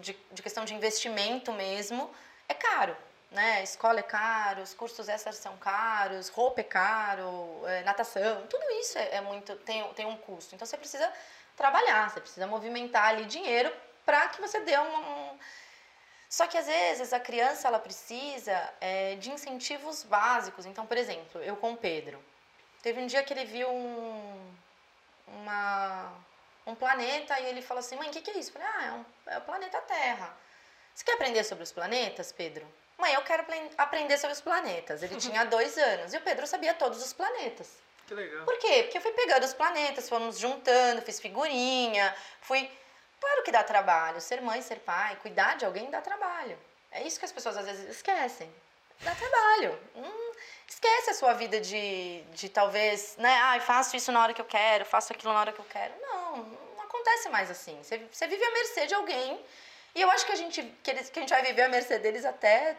[0.00, 2.10] de, de questão de investimento mesmo,
[2.48, 2.96] é caro.
[3.30, 3.64] Né?
[3.64, 8.96] Escola é caro, os cursos extras são caros, roupa é caro, é, natação, tudo isso
[8.96, 10.54] é, é, muito tem, tem um custo.
[10.54, 11.12] Então você precisa
[11.56, 13.72] trabalhar, você precisa movimentar ali dinheiro
[14.06, 15.23] para que você dê um, um,
[16.34, 20.66] Só que às vezes a criança ela precisa é, de incentivos básicos.
[20.66, 22.20] Então, por exemplo, eu com o Pedro,
[22.82, 24.52] teve um dia que ele viu um,
[25.28, 26.12] uma
[26.66, 28.50] um planeta e ele falou assim: mãe, o que, que é isso?
[28.50, 30.36] Eu falei: ah, é, um, é o planeta Terra.
[30.92, 32.66] Você quer aprender sobre os planetas, Pedro?
[32.98, 33.46] Mãe, eu quero
[33.78, 35.04] aprender sobre os planetas.
[35.04, 37.78] Ele tinha dois anos e o Pedro sabia todos os planetas.
[38.08, 38.44] Que legal.
[38.44, 38.82] Por quê?
[38.82, 42.68] Porque eu fui pegando os planetas, fomos juntando, fiz figurinha, fui.
[43.24, 44.20] Claro que dá trabalho.
[44.20, 46.58] Ser mãe, ser pai, cuidar de alguém dá trabalho.
[46.92, 48.54] É isso que as pessoas às vezes esquecem.
[49.00, 49.78] Dá trabalho.
[49.96, 50.32] Hum,
[50.68, 53.34] esquece a sua vida de, de talvez, né?
[53.44, 55.94] Ah, faço isso na hora que eu quero, faço aquilo na hora que eu quero.
[56.02, 56.36] Não,
[56.76, 57.82] não acontece mais assim.
[57.82, 59.42] Você, você vive à mercê de alguém.
[59.94, 61.98] E eu acho que a gente, que, eles, que a gente vai viver à mercê
[61.98, 62.76] deles até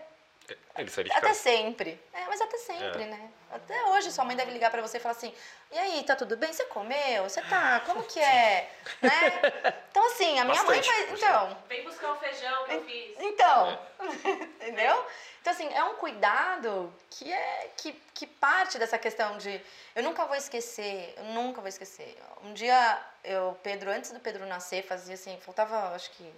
[0.78, 2.00] eles até sempre.
[2.14, 3.08] É, mas até sempre, é.
[3.08, 3.30] né?
[3.52, 5.34] Até hoje sua mãe deve ligar para você e falar assim:
[5.72, 6.52] "E aí, tá tudo bem?
[6.52, 7.24] Você comeu?
[7.24, 7.82] Você tá?
[7.86, 8.70] Como que é?",
[9.02, 9.42] né?
[9.90, 13.16] Então assim, a minha Bastante, mãe faz, então, vem buscar o feijão que eu fiz.
[13.20, 14.32] Então, é.
[14.68, 15.06] entendeu?
[15.42, 19.62] Então, assim, é um cuidado que é que, que parte dessa questão de.
[19.96, 22.18] Eu nunca vou esquecer, eu nunca vou esquecer.
[22.44, 26.34] Um dia, eu, Pedro, antes do Pedro nascer, fazia assim, faltava acho que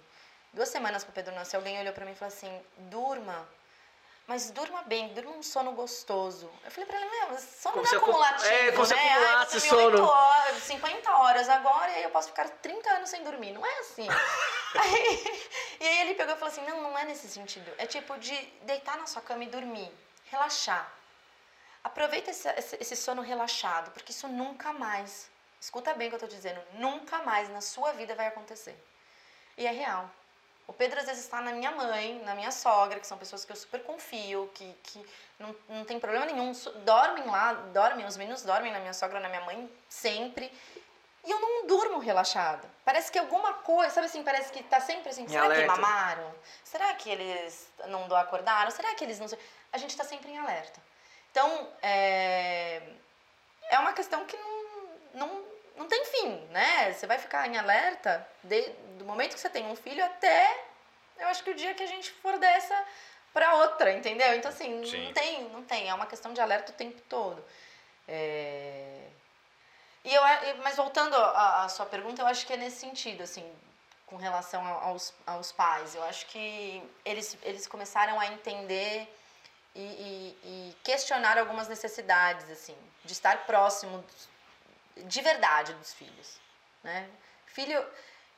[0.52, 1.56] duas semanas para o Pedro nascer.
[1.56, 3.48] Alguém olhou para mim e falou assim: durma
[4.28, 6.50] mas durma bem, durma um sono gostoso.
[6.62, 8.86] Eu falei pra ele, meu, sono como não é acumulativo, é, como né?
[8.86, 10.04] Se acumulasse ah, sono.
[10.04, 13.52] Horas, 50 horas agora e aí eu posso ficar 30 anos sem dormir.
[13.52, 14.06] Não é assim.
[14.78, 15.48] aí,
[15.80, 17.72] e aí ele pegou e falou assim, não, não é nesse sentido.
[17.78, 19.90] É tipo de deitar na sua cama e dormir,
[20.26, 20.92] relaxar.
[21.82, 26.26] Aproveita esse, esse sono relaxado, porque isso nunca mais, escuta bem o que eu tô
[26.26, 28.78] dizendo, nunca mais na sua vida vai acontecer.
[29.56, 30.10] E é real.
[30.68, 33.50] O Pedro às vezes está na minha mãe, na minha sogra, que são pessoas que
[33.50, 35.04] eu super confio, que, que
[35.38, 36.52] não, não tem problema nenhum,
[36.84, 40.52] dormem lá, dormem, os meninos dormem na minha sogra, na minha mãe, sempre.
[41.24, 42.68] E eu não durmo relaxada.
[42.84, 45.62] Parece que alguma coisa, sabe assim, parece que tá sempre assim, Me será alerta.
[45.62, 46.34] que mamaram?
[46.62, 48.70] Será que eles não acordaram?
[48.70, 49.26] Será que eles não...
[49.72, 50.80] A gente tá sempre em alerta.
[51.30, 52.82] Então, é,
[53.70, 54.64] é uma questão que não,
[55.14, 55.44] não,
[55.78, 56.92] não tem fim, né?
[56.92, 58.60] Você vai ficar em alerta de,
[58.98, 60.64] do momento que você tem um filho até,
[61.18, 62.84] eu acho que o dia que a gente for dessa
[63.32, 64.34] para outra, entendeu?
[64.34, 65.04] Então, assim, Sim.
[65.04, 65.88] não tem, não tem.
[65.88, 67.44] É uma questão de alerta o tempo todo.
[68.06, 69.08] É...
[70.04, 70.22] E eu,
[70.62, 73.44] mas voltando à, sua pergunta, eu acho que é nesse sentido, assim,
[74.06, 75.94] com relação aos, aos pais.
[75.94, 79.06] Eu acho que eles, eles começaram a entender
[79.74, 84.02] e, e, e questionar algumas necessidades, assim, de estar próximo
[85.04, 86.40] de verdade dos filhos,
[86.82, 87.08] né?
[87.46, 87.84] Filho,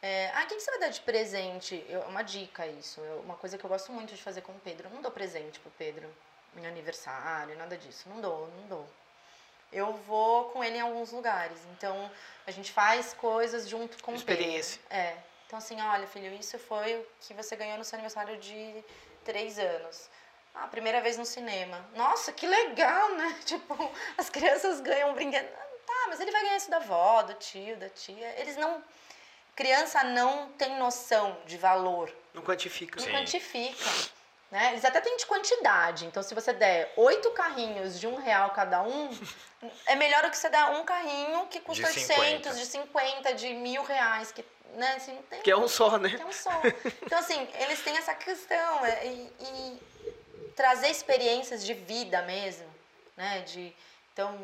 [0.03, 1.85] é, ah, o que, que você vai dar de presente?
[1.89, 4.61] Eu, uma dica isso, eu, uma coisa que eu gosto muito de fazer com o
[4.61, 4.89] Pedro.
[4.89, 6.09] Eu não dou presente pro Pedro.
[6.57, 8.09] em aniversário, nada disso.
[8.09, 8.89] Não dou, não dou.
[9.73, 11.59] Eu vou com ele em alguns lugares.
[11.73, 12.11] Então,
[12.47, 14.81] a gente faz coisas junto com Experiência.
[14.87, 15.05] o Pedro.
[15.05, 15.17] É.
[15.47, 18.85] Então, assim, olha, filho, isso foi o que você ganhou no seu aniversário de
[19.25, 20.09] três anos.
[20.55, 21.85] Ah, primeira vez no cinema.
[21.95, 23.39] Nossa, que legal, né?
[23.45, 25.49] Tipo, as crianças ganham um brinquedo.
[26.11, 28.35] Mas ele vai ganhar isso da avó, do tio, da tia.
[28.37, 28.83] Eles não.
[29.55, 32.13] Criança não tem noção de valor.
[32.35, 32.99] Não quantifica.
[32.99, 33.13] Não Sim.
[33.13, 33.85] quantifica.
[34.51, 34.73] Né?
[34.73, 36.07] Eles até têm de quantidade.
[36.07, 39.09] Então, se você der oito carrinhos de um real cada um,
[39.87, 42.21] é melhor do que você dar um carrinho que custa De 50.
[42.21, 44.33] 800, de 50, de mil reais.
[44.33, 44.45] Que,
[44.75, 44.95] né?
[44.97, 46.09] Assim, não tem Que é um só, né?
[46.09, 46.61] que é um som.
[47.03, 49.81] Então, assim, eles têm essa questão é, e, e
[50.57, 52.67] trazer experiências de vida mesmo,
[53.17, 53.43] né?
[53.43, 53.73] De,
[54.13, 54.37] então,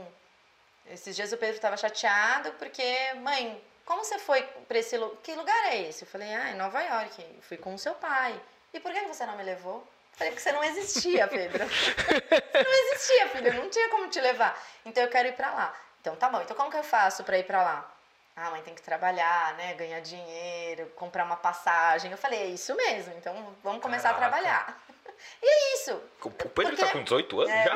[0.90, 5.16] esses dias o Pedro estava chateado porque, mãe, como você foi para esse lugar?
[5.22, 6.03] Que lugar é esse?
[6.05, 7.22] Eu falei, ah, em Nova York.
[7.37, 8.40] Eu fui com o seu pai.
[8.72, 9.77] E por que você não me levou?
[9.77, 11.64] Eu falei, porque você não existia, Pedro.
[11.68, 13.46] você não existia, filho.
[13.49, 14.61] Eu não tinha como te levar.
[14.85, 15.75] Então, eu quero ir para lá.
[16.01, 16.40] Então, tá bom.
[16.40, 17.92] Então, como que eu faço para ir para lá?
[18.35, 19.75] Ah, mãe tem que trabalhar, né?
[19.75, 22.11] Ganhar dinheiro, comprar uma passagem.
[22.11, 23.14] Eu falei, é isso mesmo.
[23.16, 24.27] Então, vamos começar Caraca.
[24.27, 24.83] a trabalhar.
[25.42, 25.92] E é isso.
[26.22, 27.64] O Pedro Porque- tá com 18 anos É.
[27.64, 27.72] já?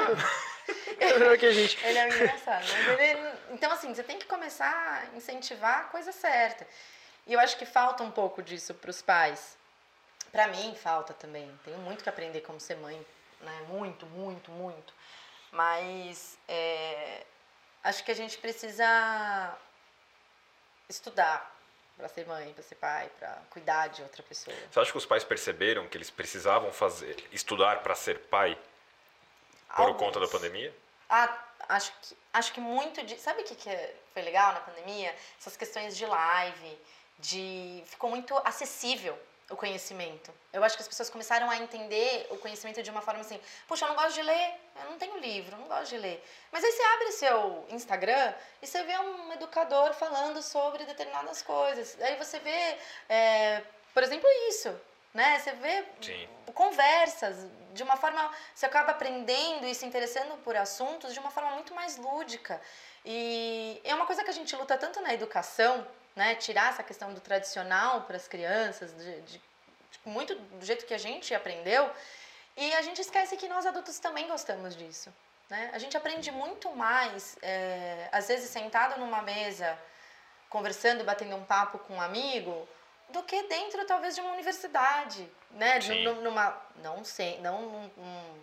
[0.99, 1.79] Melhor que a gente.
[1.85, 2.67] Ele é engraçado.
[2.87, 4.69] Mas ele, então, assim, você tem que começar
[5.13, 6.67] a incentivar a coisa certa.
[7.27, 9.57] E eu acho que falta um pouco disso para os pais.
[10.33, 11.51] Para mim, falta também.
[11.65, 13.05] Tenho muito que aprender como ser mãe.
[13.41, 13.63] Né?
[13.69, 14.93] Muito, muito, muito.
[15.53, 17.25] Mas é,
[17.83, 19.57] acho que a gente precisa
[20.89, 21.57] estudar
[21.97, 24.57] para ser mãe, para ser pai, para cuidar de outra pessoa.
[24.71, 28.59] Você acha que os pais perceberam que eles precisavam fazer, estudar para ser pai
[29.77, 29.99] por Alguns.
[29.99, 30.75] conta da pandemia?
[31.09, 31.37] Ah,
[31.69, 33.19] acho que, acho que muito de.
[33.19, 33.71] Sabe o que, que
[34.13, 35.15] foi legal na pandemia?
[35.39, 36.79] Essas questões de live,
[37.19, 37.83] de.
[37.87, 39.19] Ficou muito acessível
[39.51, 40.33] o conhecimento.
[40.53, 43.85] Eu acho que as pessoas começaram a entender o conhecimento de uma forma assim: puxa,
[43.85, 46.25] eu não gosto de ler, eu não tenho livro, não gosto de ler.
[46.53, 52.01] Mas aí você abre seu Instagram e você vê um educador falando sobre determinadas coisas.
[52.01, 52.79] Aí você vê,
[53.09, 54.75] é, por exemplo, isso.
[55.13, 55.39] Né?
[55.41, 56.29] Você vê Sim.
[56.55, 57.37] conversas
[57.73, 61.75] de uma forma você acaba aprendendo e se interessando por assuntos de uma forma muito
[61.75, 62.61] mais lúdica
[63.05, 67.13] e é uma coisa que a gente luta tanto na educação né tirar essa questão
[67.15, 69.43] do tradicional para as crianças de, de- de-
[70.05, 71.89] muito do jeito que a gente aprendeu
[72.57, 75.13] e a gente esquece que nós adultos também gostamos disso
[75.49, 79.77] né a gente aprende muito mais é, às vezes sentado numa mesa
[80.49, 82.69] conversando batendo um papo com um amigo
[83.13, 85.81] do que dentro talvez de uma universidade, né?
[85.81, 86.03] Sim.
[86.05, 88.41] Nu- Numa não sei, não um- um-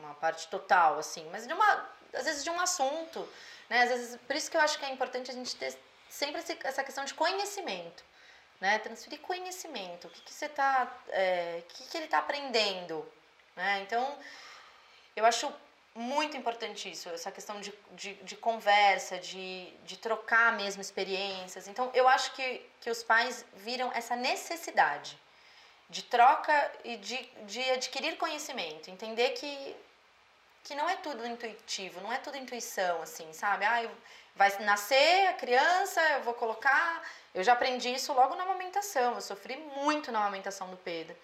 [0.00, 3.28] uma parte total assim, mas de uma às vezes de um assunto,
[3.68, 3.82] né?
[3.82, 5.76] Às vezes por isso que eu acho que é importante a gente ter
[6.08, 8.04] sempre essa questão de conhecimento,
[8.60, 8.78] né?
[8.78, 13.06] Transferir conhecimento, o que que você tá, é, o que que ele está aprendendo,
[13.56, 13.80] né?
[13.80, 14.18] Então
[15.14, 15.52] eu acho
[15.96, 21.66] muito importante isso, essa questão de, de, de conversa, de, de trocar mesmo experiências.
[21.66, 25.18] Então, eu acho que, que os pais viram essa necessidade
[25.88, 29.76] de troca e de, de adquirir conhecimento, entender que,
[30.64, 33.64] que não é tudo intuitivo, não é tudo intuição, assim, sabe?
[33.64, 33.88] Ah,
[34.34, 37.02] vai nascer a criança, eu vou colocar.
[37.34, 41.16] Eu já aprendi isso logo na amamentação, eu sofri muito na amamentação do Pedro.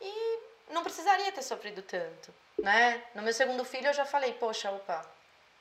[0.00, 0.38] E
[0.70, 3.02] não precisaria ter sofrido tanto, né?
[3.14, 5.04] No meu segundo filho eu já falei, poxa, opa,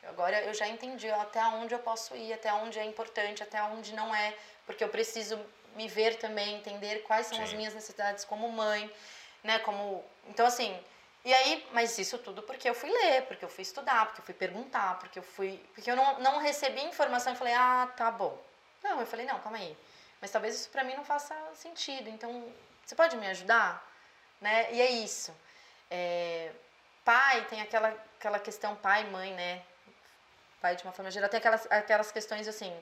[0.03, 3.93] agora eu já entendi até onde eu posso ir, até onde é importante, até onde
[3.93, 5.39] não é, porque eu preciso
[5.75, 7.57] me ver também, entender quais são as Sim.
[7.57, 8.91] minhas necessidades como mãe,
[9.43, 9.59] né?
[9.59, 10.77] Como então assim,
[11.23, 14.25] e aí, mas isso tudo porque eu fui ler, porque eu fui estudar, porque eu
[14.25, 18.09] fui perguntar, porque eu fui, porque eu não, não recebi informação e falei, ah, tá
[18.09, 18.41] bom.
[18.83, 19.77] Não, eu falei, não, calma aí.
[20.21, 22.09] Mas talvez isso pra mim não faça sentido.
[22.09, 22.51] Então,
[22.85, 23.86] você pode me ajudar?
[24.41, 24.73] Né?
[24.73, 25.35] E é isso.
[25.89, 26.51] É,
[27.03, 29.61] pai tem aquela, aquela questão pai e mãe, né?
[30.61, 32.75] Pai de uma forma geral tem aquelas, aquelas questões assim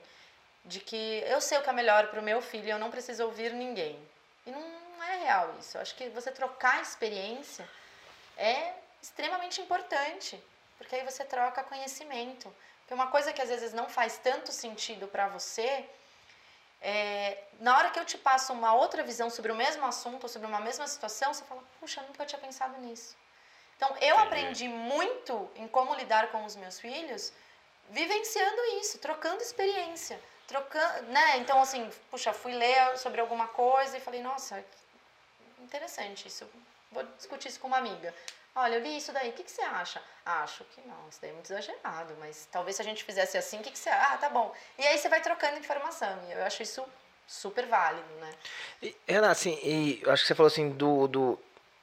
[0.66, 3.24] de que eu sei o que é melhor para o meu filho, eu não preciso
[3.24, 3.96] ouvir ninguém.
[4.44, 5.76] E não, é real isso.
[5.76, 7.68] Eu acho que você trocar experiência
[8.36, 10.42] é extremamente importante,
[10.76, 12.52] porque aí você troca conhecimento.
[12.80, 15.88] Porque uma coisa que às vezes não faz tanto sentido para você,
[16.80, 20.28] é, na hora que eu te passo uma outra visão sobre o mesmo assunto, ou
[20.28, 23.16] sobre uma mesma situação, você fala, puxa, nunca tinha pensado nisso.
[23.76, 27.32] Então, eu aprendi muito em como lidar com os meus filhos,
[27.90, 31.36] vivenciando isso, trocando experiência, trocando, né?
[31.38, 34.64] Então, assim, puxa, fui ler sobre alguma coisa e falei, nossa,
[35.60, 36.48] interessante isso.
[36.90, 38.14] Vou discutir isso com uma amiga.
[38.56, 40.00] Olha, eu li isso daí, o que, que você acha?
[40.24, 43.58] Acho que não, isso daí é muito exagerado, mas talvez se a gente fizesse assim,
[43.58, 43.90] o que, que você?
[43.90, 44.50] Ah, tá bom.
[44.78, 46.82] E aí você vai trocando informação, e eu acho isso
[47.26, 48.34] super válido, né?
[48.80, 48.96] E,
[49.28, 51.38] assim, e acho que você falou assim do, do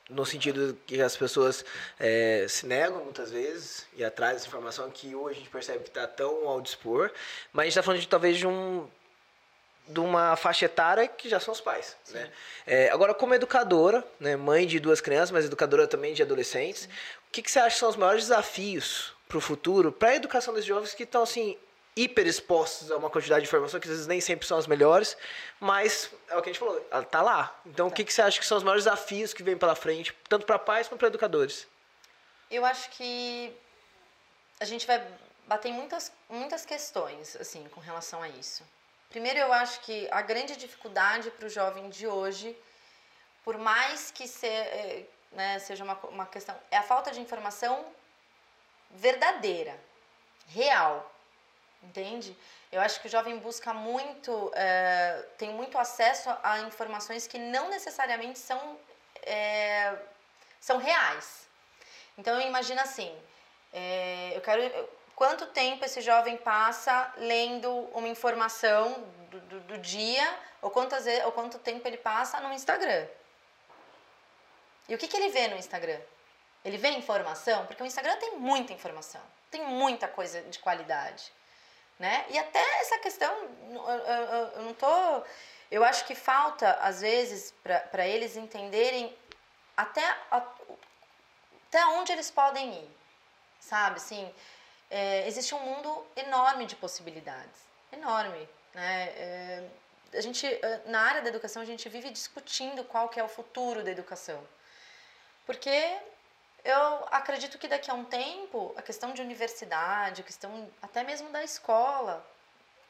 [0.10, 1.64] no sentido que as pessoas
[2.00, 5.90] é, se negam muitas vezes e atrás dessa informação que hoje a gente percebe que
[5.90, 7.12] está tão ao dispor,
[7.52, 8.90] mas a gente está falando de talvez de um
[9.88, 12.32] de uma faixa etária que já são os pais, né?
[12.66, 16.90] É, agora, como educadora, né, mãe de duas crianças, mas educadora também de adolescentes, Sim.
[17.28, 20.16] o que, que você acha que são os maiores desafios para o futuro, para a
[20.16, 21.58] educação desses jovens que estão assim
[21.96, 25.18] hiper expostos a uma quantidade de informação que às vezes nem sempre são as melhores,
[25.60, 27.60] mas é o que a gente falou, ela tá lá.
[27.66, 27.94] Então, tá.
[27.94, 30.46] o que, que você acha que são os maiores desafios que vêm pela frente, tanto
[30.46, 31.68] para pais quanto para educadores?
[32.50, 33.54] Eu acho que
[34.60, 35.06] a gente vai
[35.46, 38.64] bater em muitas, muitas questões, assim, com relação a isso.
[39.10, 42.58] Primeiro, eu acho que a grande dificuldade para o jovem de hoje,
[43.44, 47.86] por mais que se, eh, né, seja uma, uma questão, é a falta de informação
[48.90, 49.80] verdadeira,
[50.48, 51.14] real
[51.84, 52.36] entende?
[52.72, 57.70] Eu acho que o jovem busca muito, é, tem muito acesso a informações que não
[57.70, 58.80] necessariamente são,
[59.24, 59.96] é,
[60.60, 61.48] são reais.
[62.18, 63.16] Então, imagina assim,
[63.72, 64.62] é, eu quero...
[65.24, 70.28] Quanto tempo esse jovem passa lendo uma informação do, do, do dia,
[70.62, 73.08] ou, quantas, ou quanto tempo ele passa no Instagram?
[74.90, 76.02] E o que, que ele vê no Instagram?
[76.66, 77.66] Ele vê informação?
[77.68, 81.32] Porque o Instagram tem muita informação, tem muita coisa de qualidade
[82.00, 82.26] né?
[82.30, 83.34] E até essa questão,
[83.72, 85.24] eu, não tô.
[85.72, 89.16] Eu acho que falta, às vezes, para eles entenderem
[89.78, 92.98] até, até onde eles podem ir,
[93.60, 93.96] sabe?
[93.96, 94.34] Assim,
[94.90, 97.62] é, existe um mundo enorme de possibilidades,
[97.92, 99.04] enorme, né?
[99.16, 99.70] É,
[100.14, 100.48] a gente,
[100.86, 104.44] na área da educação, a gente vive discutindo qual que é o futuro da educação.
[105.46, 105.98] Porque
[106.64, 111.30] eu acredito que daqui a um tempo, a questão de universidade, a questão até mesmo
[111.30, 112.26] da escola,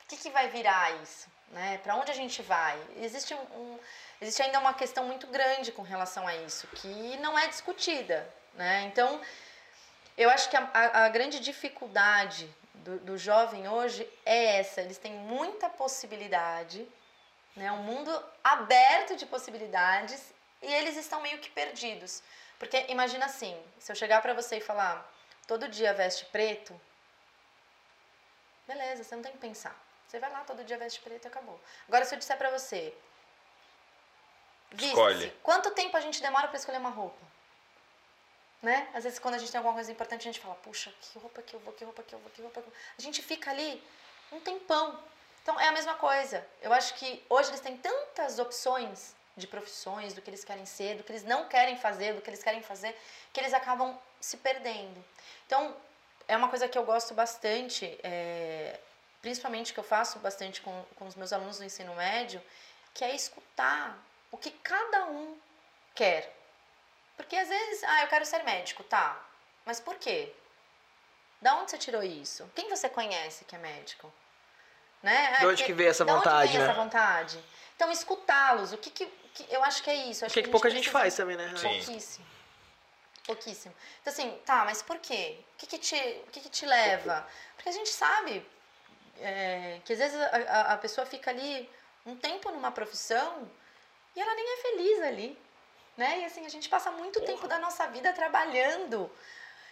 [0.04, 1.28] o que, que vai virar isso?
[1.50, 1.80] Né?
[1.80, 2.80] Para onde a gente vai?
[2.98, 3.80] Existe, um,
[4.22, 8.28] existe ainda uma questão muito grande com relação a isso, que não é discutida.
[8.54, 8.84] Né?
[8.84, 9.20] Então,
[10.18, 14.98] eu acho que a, a, a grande dificuldade do, do jovem hoje é essa: eles
[14.98, 16.88] têm muita possibilidade,
[17.56, 17.72] né?
[17.72, 18.12] um mundo
[18.44, 22.22] aberto de possibilidades, e eles estão meio que perdidos.
[22.60, 25.10] Porque imagina assim, se eu chegar para você e falar,
[25.48, 26.80] todo dia veste preto,
[28.68, 29.76] beleza, você não tem que pensar.
[30.08, 31.60] Você vai lá, todo dia veste preto e acabou.
[31.88, 32.94] Agora, se eu disser pra você,
[34.78, 35.32] Escolhe.
[35.44, 37.22] Quanto tempo a gente demora para escolher uma roupa?
[38.64, 38.88] Né?
[38.94, 41.42] Às vezes, quando a gente tem alguma coisa importante, a gente fala, puxa, que roupa
[41.42, 42.80] que eu vou, que roupa que eu vou, que roupa que eu vou.
[42.98, 43.84] A gente fica ali
[44.32, 44.98] um tempão.
[45.42, 46.48] Então, é a mesma coisa.
[46.62, 50.96] Eu acho que hoje eles têm tantas opções de profissões, do que eles querem ser,
[50.96, 52.98] do que eles não querem fazer, do que eles querem fazer,
[53.34, 55.04] que eles acabam se perdendo.
[55.46, 55.76] Então,
[56.26, 58.80] é uma coisa que eu gosto bastante, é,
[59.22, 62.42] principalmente que eu faço bastante com, com os meus alunos do ensino médio,
[62.94, 64.02] que é escutar
[64.32, 65.38] o que cada um
[65.94, 66.34] quer.
[67.16, 69.22] Porque às vezes, ah, eu quero ser médico, tá,
[69.66, 70.34] mas por quê?
[71.42, 72.50] Da onde você tirou isso?
[72.56, 74.12] Quem você conhece que é médico?
[75.02, 75.38] Né?
[75.40, 76.72] De onde que, que veio essa vontade, de onde vem né?
[76.72, 77.44] essa vontade?
[77.76, 78.72] Então, escutá-los.
[78.72, 80.24] O que, que, que, Eu acho que é isso.
[80.24, 81.54] Acho que, que, que pouca gente faz também, né?
[81.62, 82.26] Pouquíssimo.
[83.26, 83.76] Pouquíssimo.
[84.02, 85.38] Então, assim, tá, mas por quê?
[85.54, 87.28] O que, que, te, o que, que te leva?
[87.56, 88.46] Porque a gente sabe
[89.20, 91.70] é, que às vezes a, a, a pessoa fica ali
[92.06, 93.50] um tempo numa profissão
[94.16, 95.43] e ela nem é feliz ali.
[95.96, 96.22] Né?
[96.22, 97.32] E assim, a gente passa muito Porra.
[97.34, 99.12] tempo da nossa vida trabalhando.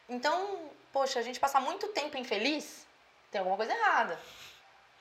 [0.08, 2.86] Então, poxa, a gente passa muito tempo infeliz,
[3.32, 4.20] tem alguma coisa errada.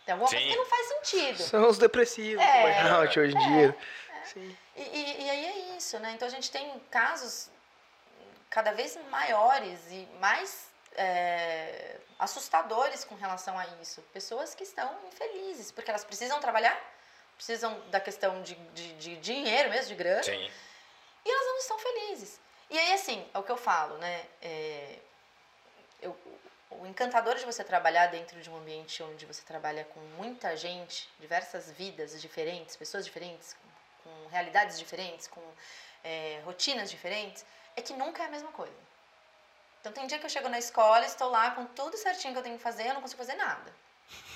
[0.04, 0.36] Tem alguma Sim.
[0.36, 1.42] coisa que não faz sentido.
[1.42, 3.76] São os depressivos, é, burnout hoje em é, dia.
[4.22, 4.24] É.
[4.24, 4.56] Sim.
[4.76, 6.12] E, e, e aí é isso, né?
[6.12, 7.50] Então a gente tem casos
[8.48, 14.02] cada vez maiores e mais é, assustadores com relação a isso.
[14.12, 16.78] Pessoas que estão infelizes, porque elas precisam trabalhar,
[17.36, 20.50] precisam da questão de, de, de dinheiro mesmo, de grana, Sim.
[21.62, 22.40] Estão felizes.
[22.68, 24.26] E aí, assim, é o que eu falo, né?
[24.40, 24.98] É,
[26.00, 26.16] eu,
[26.70, 31.08] o encantador de você trabalhar dentro de um ambiente onde você trabalha com muita gente,
[31.18, 35.42] diversas vidas diferentes, pessoas diferentes, com, com realidades diferentes, com
[36.04, 37.44] é, rotinas diferentes,
[37.76, 38.90] é que nunca é a mesma coisa.
[39.80, 42.42] Então tem dia que eu chego na escola, estou lá com tudo certinho que eu
[42.42, 43.74] tenho que fazer, eu não consigo fazer nada.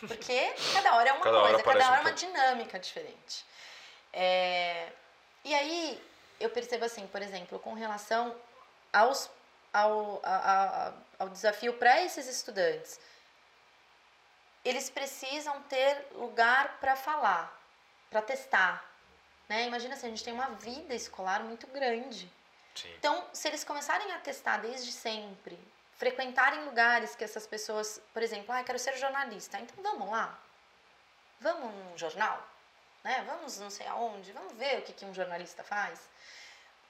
[0.06, 3.44] Porque cada hora é uma cada coisa, hora cada hora é uma dinâmica diferente.
[4.12, 4.88] É,
[5.44, 6.02] e aí
[6.44, 8.34] eu percebo assim, por exemplo, com relação
[8.92, 9.30] aos
[9.72, 10.36] ao, a,
[10.88, 13.00] a, ao desafio para esses estudantes.
[14.64, 17.60] Eles precisam ter lugar para falar,
[18.08, 18.88] para testar.
[19.48, 19.66] Né?
[19.66, 22.30] Imagina se a gente tem uma vida escolar muito grande.
[22.74, 22.94] Sim.
[22.98, 25.58] Então, se eles começarem a testar desde sempre,
[25.96, 30.38] frequentarem lugares que essas pessoas, por exemplo, ah, quero ser jornalista, então vamos lá,
[31.40, 32.42] vamos num jornal,
[33.04, 33.22] né?
[33.26, 36.00] Vamos não sei aonde, vamos ver o que, que um jornalista faz.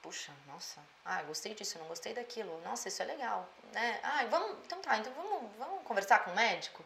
[0.01, 3.99] puxa, nossa, ah, gostei disso, não gostei daquilo, nossa, isso é legal, né?
[4.03, 6.85] Ah, vamos, então tá, então vamos, vamos conversar com o médico,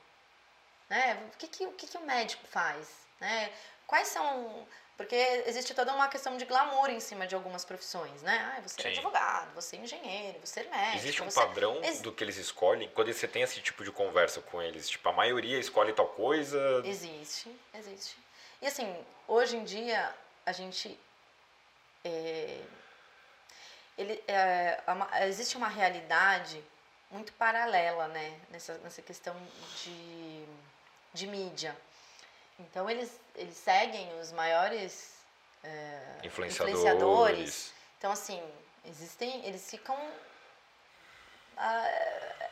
[0.90, 1.22] né?
[1.34, 2.88] O que que, o que que o médico faz,
[3.20, 3.52] né?
[3.86, 4.66] Quais são,
[4.96, 5.16] porque
[5.48, 8.56] existe toda uma questão de glamour em cima de algumas profissões, né?
[8.56, 10.98] Ah, você é advogado, você é engenheiro, você é médico.
[10.98, 11.40] Existe um você...
[11.42, 14.88] padrão Ex- do que eles escolhem quando você tem esse tipo de conversa com eles?
[14.88, 16.82] Tipo, a maioria escolhe tal coisa.
[16.86, 18.16] Existe, existe.
[18.62, 20.14] E assim, hoje em dia,
[20.46, 21.00] a gente.
[22.04, 22.62] é,
[23.98, 26.64] ele, é, há uma- existe uma realidade
[27.12, 28.40] muito paralela, né?
[28.50, 29.36] Nessa, nessa questão
[29.84, 30.46] de,
[31.14, 31.76] de mídia.
[32.60, 35.16] Então, eles, eles seguem os maiores
[35.64, 37.74] é, Influenciadores.
[37.98, 38.42] Então, assim,
[38.86, 39.46] existem.
[39.46, 39.98] Eles ficam.
[41.58, 41.88] ah,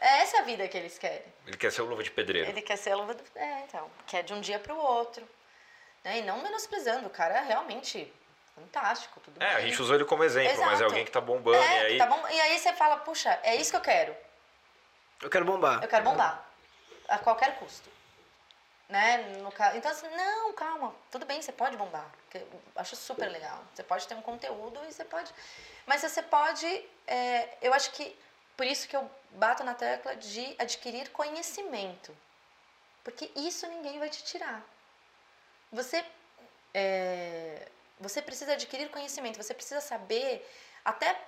[0.01, 1.23] é essa a vida que eles querem.
[1.45, 2.49] Ele quer ser o luva de pedreiro.
[2.49, 3.23] Ele quer ser a luva do.
[3.35, 3.89] É, então.
[4.05, 5.27] Quer de um dia pro outro.
[6.03, 6.19] Né?
[6.19, 8.11] E não menosprezando, o cara é realmente
[8.55, 9.67] fantástico, tudo É, a bem.
[9.69, 10.83] gente usou ele como exemplo, mas é Exato.
[10.85, 11.57] alguém que tá bombando.
[11.57, 11.97] É, e aí.
[11.97, 12.27] tá bom.
[12.27, 14.15] E aí você fala, puxa, é isso que eu quero.
[15.21, 15.83] Eu quero bombar.
[15.83, 16.43] Eu quero bombar.
[17.07, 17.89] A qualquer custo.
[18.89, 19.17] Né?
[19.39, 19.75] No ca...
[19.75, 20.95] Então, assim, não, calma.
[21.11, 22.05] Tudo bem, você pode bombar.
[22.29, 23.61] que eu acho super legal.
[23.73, 25.31] Você pode ter um conteúdo e você pode.
[25.85, 26.65] Mas você pode.
[27.05, 28.17] é, eu acho que.
[28.55, 32.15] Por isso que eu bato na tecla de adquirir conhecimento.
[33.03, 34.63] Porque isso ninguém vai te tirar.
[35.71, 36.03] Você.
[36.73, 37.67] é,
[37.99, 39.37] você precisa adquirir conhecimento.
[39.41, 40.47] Você precisa saber.
[40.85, 41.19] Até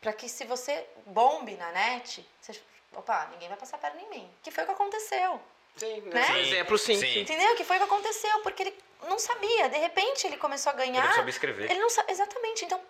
[0.00, 2.60] para que se você bombe na net, você,
[2.94, 4.30] opa, ninguém vai passar a perna em mim.
[4.42, 5.40] Que foi o que aconteceu.
[5.76, 6.26] Sim, Né?
[6.26, 6.94] Por exemplo, sim.
[6.96, 7.00] Sim.
[7.12, 7.20] sim.
[7.20, 7.54] Entendeu?
[7.56, 8.78] Que foi o que aconteceu, porque ele
[9.08, 9.68] não sabia.
[9.68, 11.06] De repente ele começou a Ele ganhar.
[11.06, 11.70] não sabe escrever.
[11.70, 12.64] Ele não sa- Exatamente.
[12.64, 12.80] Então,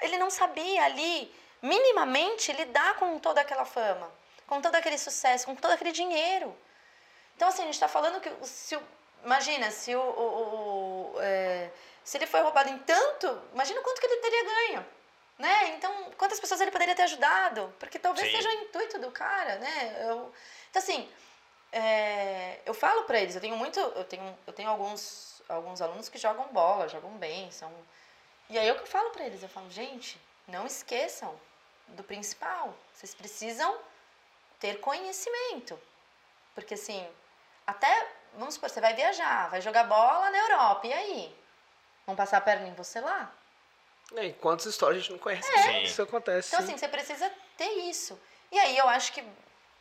[0.00, 1.32] ele não sabia ali,
[1.62, 4.10] minimamente, lidar com toda aquela fama,
[4.46, 6.54] com todo aquele sucesso, com todo aquele dinheiro.
[7.36, 8.82] Então, assim, a gente está falando que o- se o,
[9.24, 11.70] imagina, se o, o- o- é,
[12.04, 14.86] se ele foi roubado em tanto, imagina quanto que ele teria ganho.
[15.38, 15.68] Né?
[15.70, 17.74] Então, quantas pessoas ele poderia ter ajudado?
[17.80, 18.36] Porque talvez Sim.
[18.36, 19.96] seja o intuito do cara, né?
[20.08, 20.32] Eu-
[20.70, 21.10] então, assim,
[21.72, 26.08] é, eu falo para eles, eu tenho muito, eu tenho, eu tenho alguns, alguns alunos
[26.08, 27.72] que jogam bola, jogam bem, são
[28.48, 31.34] e aí eu que falo para eles, eu falo, gente, não esqueçam
[31.88, 32.74] do principal.
[32.92, 33.76] Vocês precisam
[34.60, 35.80] ter conhecimento.
[36.54, 37.08] Porque assim,
[37.66, 38.06] até,
[38.36, 41.36] vamos supor, você vai viajar, vai jogar bola na Europa, e aí?
[42.06, 43.32] Vão passar a perna em você lá?
[44.16, 45.50] É, e quantas histórias a gente não conhece?
[45.50, 46.48] Que Isso acontece.
[46.48, 46.66] Então, sim.
[46.72, 48.20] assim, você precisa ter isso.
[48.52, 49.24] E aí eu acho que.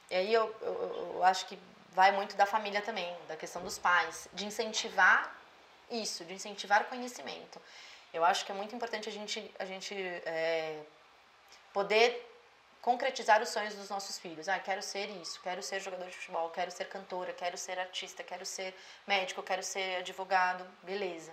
[0.10, 1.60] E aí eu, eu, eu- acho que
[1.91, 5.36] vai muito da família também, da questão dos pais, de incentivar
[5.91, 7.62] isso, de incentivar conhecimento.
[8.14, 9.93] Eu acho que é muito importante a gente, a gente
[10.26, 10.80] é,
[11.74, 12.32] poder
[12.84, 14.47] concretizar os sonhos dos nossos filhos.
[14.49, 18.21] Ah, quero ser isso, quero ser jogador de futebol, quero ser cantora, quero ser artista,
[18.23, 18.75] quero ser
[19.07, 21.31] médico, quero ser advogado, beleza.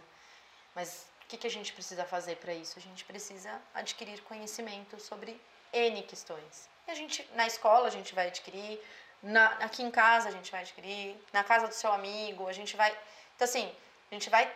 [0.77, 2.79] Mas o que, que a gente precisa fazer para isso?
[2.79, 5.39] A gente precisa adquirir conhecimento sobre
[5.73, 6.69] N questões.
[6.87, 8.81] E a gente, na escola, a gente vai adquirir,
[9.21, 12.77] na, aqui em casa a gente vai adquirir, na casa do seu amigo, a gente
[12.77, 12.97] vai.
[13.35, 13.75] Então, assim,
[14.11, 14.51] a gente vai.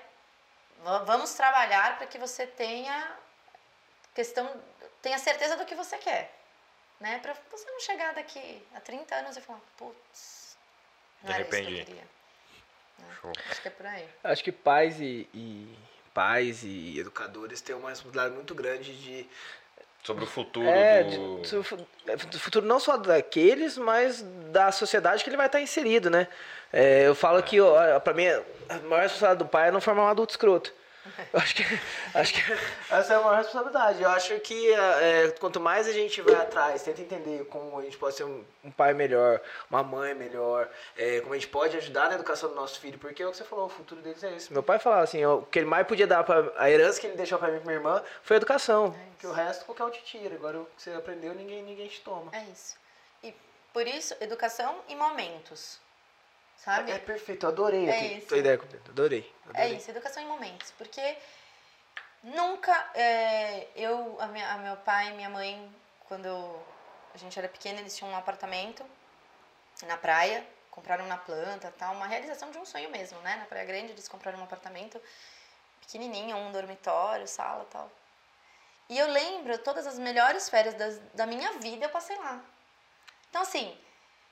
[0.85, 3.19] va- Vamos trabalhar para que você tenha
[4.15, 4.49] questão,
[5.03, 6.44] tenha certeza do que você quer.
[7.01, 7.19] Né?
[7.19, 10.57] Para você não chegar daqui a 30 anos e falar, putz,
[11.23, 12.03] não Me era isso que arrependi." eu queria.
[12.99, 13.07] Né?
[13.21, 13.33] Show.
[13.51, 14.09] Acho que é por aí.
[14.25, 15.79] Acho que pais e, e
[16.15, 19.27] pais e educadores têm uma responsabilidade muito grande de
[20.05, 21.41] Sobre o futuro é, do.
[21.41, 24.21] de- fu- é, do futuro não só daqueles, mas
[24.53, 26.29] da sociedade que ele vai estar inserido, né?
[26.71, 30.03] É, eu falo que, ó, pra mim, a maior responsabilidade do pai é não formar
[30.05, 30.75] um adulto escroto.
[31.33, 31.63] Eu acho que,
[32.15, 32.41] acho que
[32.91, 34.03] essa é a maior responsabilidade.
[34.03, 37.97] Eu acho que é, quanto mais a gente vai atrás, tenta entender como a gente
[37.97, 39.41] pode ser um, um pai melhor,
[39.71, 43.23] uma mãe melhor, é, como a gente pode ajudar na educação do nosso filho, porque
[43.23, 44.53] é o que você falou, o futuro deles é esse.
[44.53, 47.17] Meu pai falava assim, o que ele mais podia dar para a herança que ele
[47.17, 49.85] deixou para mim e pra minha irmã foi a educação, É que o resto qualquer
[49.85, 50.35] um te tira.
[50.35, 52.31] Agora o que você aprendeu ninguém ninguém te toma.
[52.33, 52.77] É isso.
[53.23, 53.35] E
[53.73, 55.81] por isso, educação em momentos.
[56.65, 56.91] Sabe?
[56.93, 58.19] É perfeito, eu adorei É aqui.
[58.19, 58.29] isso.
[58.29, 59.35] Tua ideia, Cupeta, adorei.
[59.47, 59.77] É adorei.
[59.77, 60.71] isso, educação em momentos.
[60.79, 61.17] Porque
[62.23, 65.71] nunca é, eu, a, minha, a meu pai e minha mãe,
[66.09, 66.29] quando
[67.15, 68.85] a gente era pequena, eles tinham um apartamento
[69.87, 73.37] na praia, compraram na planta tal, uma realização de um sonho mesmo, né?
[73.37, 75.01] Na Praia Grande eles compraram um apartamento
[75.81, 77.91] pequenininho, um dormitório, sala tal.
[78.89, 82.43] E eu lembro, todas as melhores férias das, da minha vida eu passei lá.
[83.29, 83.77] Então, assim,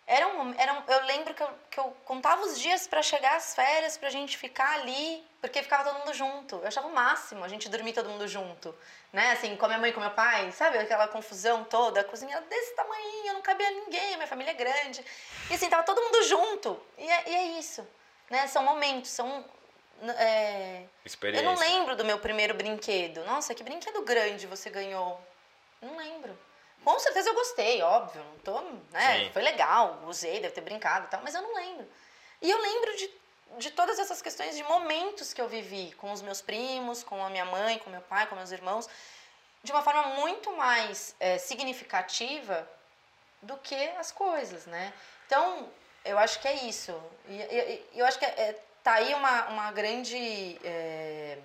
[0.07, 3.37] era um, era um, eu lembro que eu, que eu contava os dias para chegar
[3.37, 6.57] às férias, pra gente ficar ali, porque ficava todo mundo junto.
[6.57, 8.75] Eu achava o máximo a gente dormir todo mundo junto,
[9.13, 9.33] né?
[9.33, 10.79] Assim, com a minha mãe e com meu pai, sabe?
[10.79, 15.05] Aquela confusão toda, a cozinha era desse tamanho, não cabia ninguém, minha família é grande.
[15.49, 16.81] E assim, tava todo mundo junto.
[16.99, 17.87] E é, e é isso,
[18.29, 18.49] né?
[18.49, 19.45] São momentos, são...
[20.19, 20.83] é,
[21.33, 23.25] eu não lembro do meu primeiro brinquedo.
[23.25, 25.21] Nossa, que brinquedo grande você ganhou.
[25.81, 26.37] Não lembro.
[26.85, 28.23] Com certeza eu gostei, óbvio.
[28.25, 28.61] Não tô,
[28.91, 29.25] né?
[29.25, 29.31] Sim.
[29.33, 31.87] Foi legal, usei, deve ter brincado e tal, mas eu não lembro.
[32.41, 33.11] E eu lembro de,
[33.59, 37.31] de todas essas questões, de momentos que eu vivi com os meus primos, com a
[37.31, 38.89] minha mãe, com meu pai, com meus irmãos,
[39.63, 42.69] de uma forma muito mais é, significativa
[43.41, 44.93] do que as coisas, né?
[45.27, 45.71] Então,
[46.05, 46.93] eu acho que é isso.
[47.29, 51.39] E, e- e eu acho que é, é- tá aí uma, uma grande é,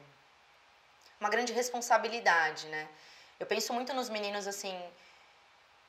[1.19, 2.87] uma grande responsabilidade, né?
[3.39, 4.75] Eu penso muito nos meninos assim,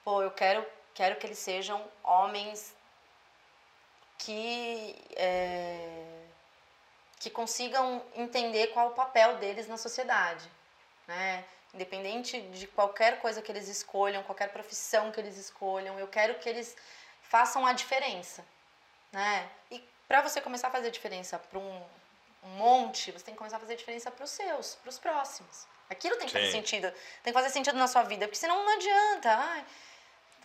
[0.04, 2.74] pô, eu quero quero que eles sejam homens
[4.18, 6.24] que é,
[7.20, 10.50] que consigam entender qual o papel deles na sociedade,
[11.06, 11.44] né?
[11.72, 16.48] Independente de qualquer coisa que eles escolham, qualquer profissão que eles escolham, eu quero que
[16.48, 16.76] eles
[17.22, 18.44] façam a diferença,
[19.12, 19.48] né?
[19.70, 19.78] E
[20.08, 21.82] para você começar a fazer diferença para um,
[22.42, 25.66] um monte, você tem que começar a fazer diferença para os seus, para os próximos.
[25.90, 26.52] Aquilo tem que fazer Sim.
[26.52, 29.30] sentido, tem que fazer sentido na sua vida, porque senão não adianta.
[29.30, 29.64] Ai,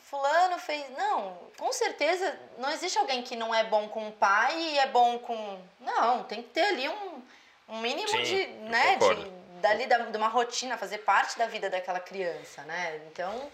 [0.09, 0.89] fulano fez.
[0.91, 4.87] Não, com certeza não existe alguém que não é bom com o pai e é
[4.87, 5.59] bom com.
[5.79, 7.21] Não, tem que ter ali um,
[7.69, 8.45] um mínimo Sim, de.
[8.69, 13.01] né, de, dali da, de uma rotina, fazer parte da vida daquela criança, né?
[13.07, 13.51] Então,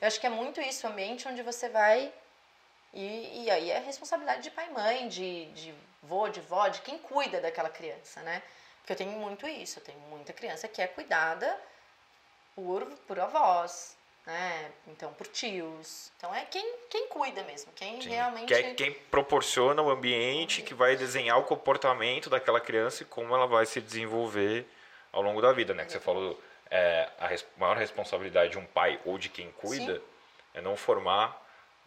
[0.00, 2.12] eu acho que é muito isso, o ambiente onde você vai.
[2.92, 6.82] E, e aí é responsabilidade de pai e mãe, de, de vô, de vó, de
[6.82, 8.42] quem cuida daquela criança, né?
[8.82, 11.56] Porque eu tenho muito isso, eu tenho muita criança que é cuidada
[12.54, 14.70] por, por avós, né?
[14.88, 16.10] Então, por tios.
[16.16, 18.10] Então, é quem, quem cuida mesmo, quem Sim.
[18.10, 18.48] realmente...
[18.48, 23.34] Que é quem proporciona o ambiente que vai desenhar o comportamento daquela criança e como
[23.34, 24.66] ela vai se desenvolver
[25.12, 25.84] ao longo da vida, né?
[25.84, 29.96] Que você falou, é, a res- maior responsabilidade de um pai ou de quem cuida
[29.96, 30.02] Sim.
[30.54, 31.40] é não formar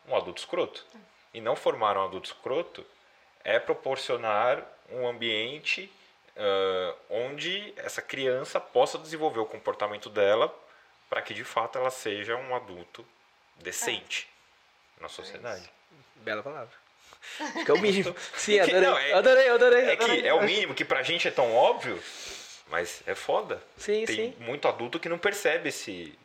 [0.08, 0.86] um adulto escroto.
[1.34, 2.86] E não formar um adulto escroto
[3.44, 5.92] é proporcionar um ambiente
[6.38, 10.54] ah, onde essa criança possa desenvolver o comportamento dela
[11.10, 13.06] para que de fato ela seja um adulto
[13.58, 14.28] decente
[15.00, 15.70] na sociedade.
[16.18, 16.74] Bela palavra.
[17.40, 18.16] Acho que é o mínimo.
[18.36, 18.82] Sim, Que- adorei.
[18.82, 19.82] não, é- adorei, adorei.
[19.86, 20.22] É adorei.
[20.22, 22.02] que é o mínimo que pra gente é tão óbvio,
[22.68, 23.62] mas é foda.
[23.78, 24.36] Sim, Tem sim.
[24.40, 26.18] muito adulto que não percebe esse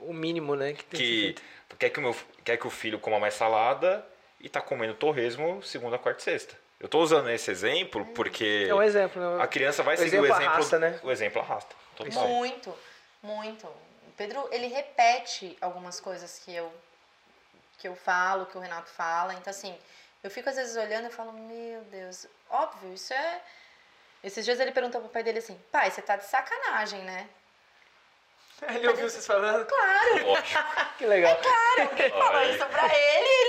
[0.00, 0.72] O mínimo, né?
[0.72, 1.34] Que tem que
[1.78, 4.04] quer que o meu quer que o filho coma mais salada
[4.40, 6.54] e tá comendo torresmo segunda, quarta e sexta.
[6.82, 9.36] Eu tô usando esse exemplo porque É um exemplo.
[9.38, 9.42] né?
[9.42, 11.00] a criança vai O seguir o exemplo exemplo, arrasta, né?
[11.02, 11.74] o exemplo arrasta.
[11.96, 12.26] Total.
[12.28, 12.76] Muito,
[13.22, 13.66] muito.
[13.66, 16.72] O Pedro, ele repete algumas coisas que eu
[17.78, 19.34] que eu falo, que o Renato fala.
[19.34, 19.76] Então, assim,
[20.22, 23.40] eu fico às vezes olhando e falo, meu Deus, óbvio, isso é...
[24.22, 27.28] Esses dias ele perguntou pro pai dele assim, pai, você tá de sacanagem, né?
[28.68, 29.66] Ele ouviu vocês falando?
[29.66, 30.62] Claro, Lógico.
[30.96, 31.36] Que legal.
[31.42, 31.90] claro.
[31.90, 33.41] Alguém falou isso pra ele,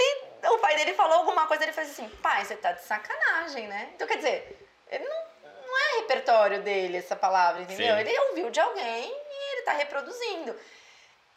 [0.63, 3.91] pai dele falou alguma coisa, ele fez assim, pai, você tá de sacanagem, né?
[3.93, 5.25] Então, quer dizer, ele não,
[5.67, 7.93] não é repertório dele essa palavra, entendeu?
[7.93, 8.01] Sim.
[8.01, 10.57] Ele ouviu de alguém e ele tá reproduzindo.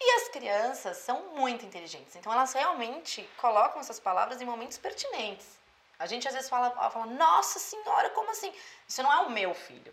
[0.00, 5.58] E as crianças são muito inteligentes, então elas realmente colocam essas palavras em momentos pertinentes.
[5.98, 8.54] A gente às vezes fala, fala nossa senhora, como assim?
[8.86, 9.92] Isso não é o meu filho.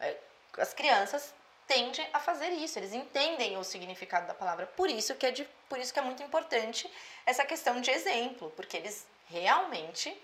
[0.00, 0.16] É,
[0.58, 1.32] As crianças
[1.66, 4.66] tendem a fazer isso, eles entendem o significado da palavra.
[4.66, 6.90] Por isso que é, de, por isso que é muito importante
[7.24, 10.16] essa questão de exemplo, porque eles realmente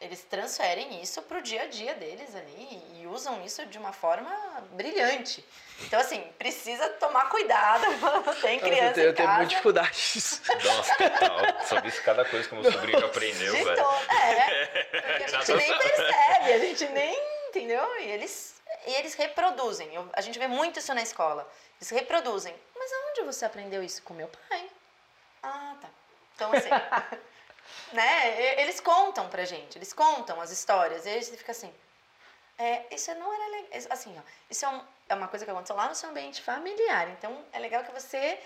[0.00, 3.92] eles transferem isso para o dia a dia deles ali e usam isso de uma
[3.92, 4.30] forma
[4.72, 5.44] brilhante.
[5.82, 9.38] Então, assim, precisa tomar cuidado quando tem Eu criança tenho, eu em tenho casa.
[9.38, 10.40] muita dificuldade disso.
[10.64, 11.66] Nossa, total.
[11.66, 13.86] Sobre isso, cada coisa que o meu sobrinho aprendeu, De velho.
[14.08, 14.66] É,
[15.18, 18.00] porque a gente nem percebe, a gente nem, entendeu?
[18.00, 18.54] E eles,
[18.88, 19.94] e eles reproduzem.
[19.94, 21.48] Eu- a gente vê muito isso na escola.
[21.78, 22.54] Eles reproduzem.
[22.76, 24.02] Mas aonde você aprendeu isso?
[24.02, 24.70] Com meu pai.
[25.42, 25.88] Ah, tá.
[26.34, 26.68] Então, assim,
[27.92, 28.60] né?
[28.60, 31.04] Eles contam pra gente, eles contam as histórias.
[31.06, 31.72] E aí você fica assim,
[32.58, 33.70] é, isso não era legal.
[33.90, 37.08] Assim, ó, isso é, um- é uma coisa que aconteceu lá no seu ambiente familiar.
[37.10, 38.40] Então, é legal que você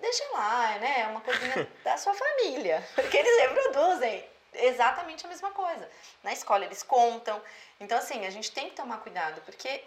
[0.00, 1.00] deixa lá, né?
[1.02, 2.82] É uma coisinha da sua família.
[2.94, 5.88] Porque eles reproduzem exatamente a mesma coisa.
[6.22, 7.40] Na escola, eles contam.
[7.80, 9.84] Então, assim, a gente tem que tomar cuidado, porque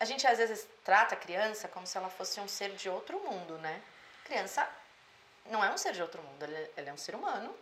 [0.00, 3.18] a gente às vezes trata a criança como se ela fosse um ser de outro
[3.20, 3.80] mundo, né?
[4.24, 4.68] Criança
[5.46, 7.54] não é um ser de outro mundo, ela é, é um ser humano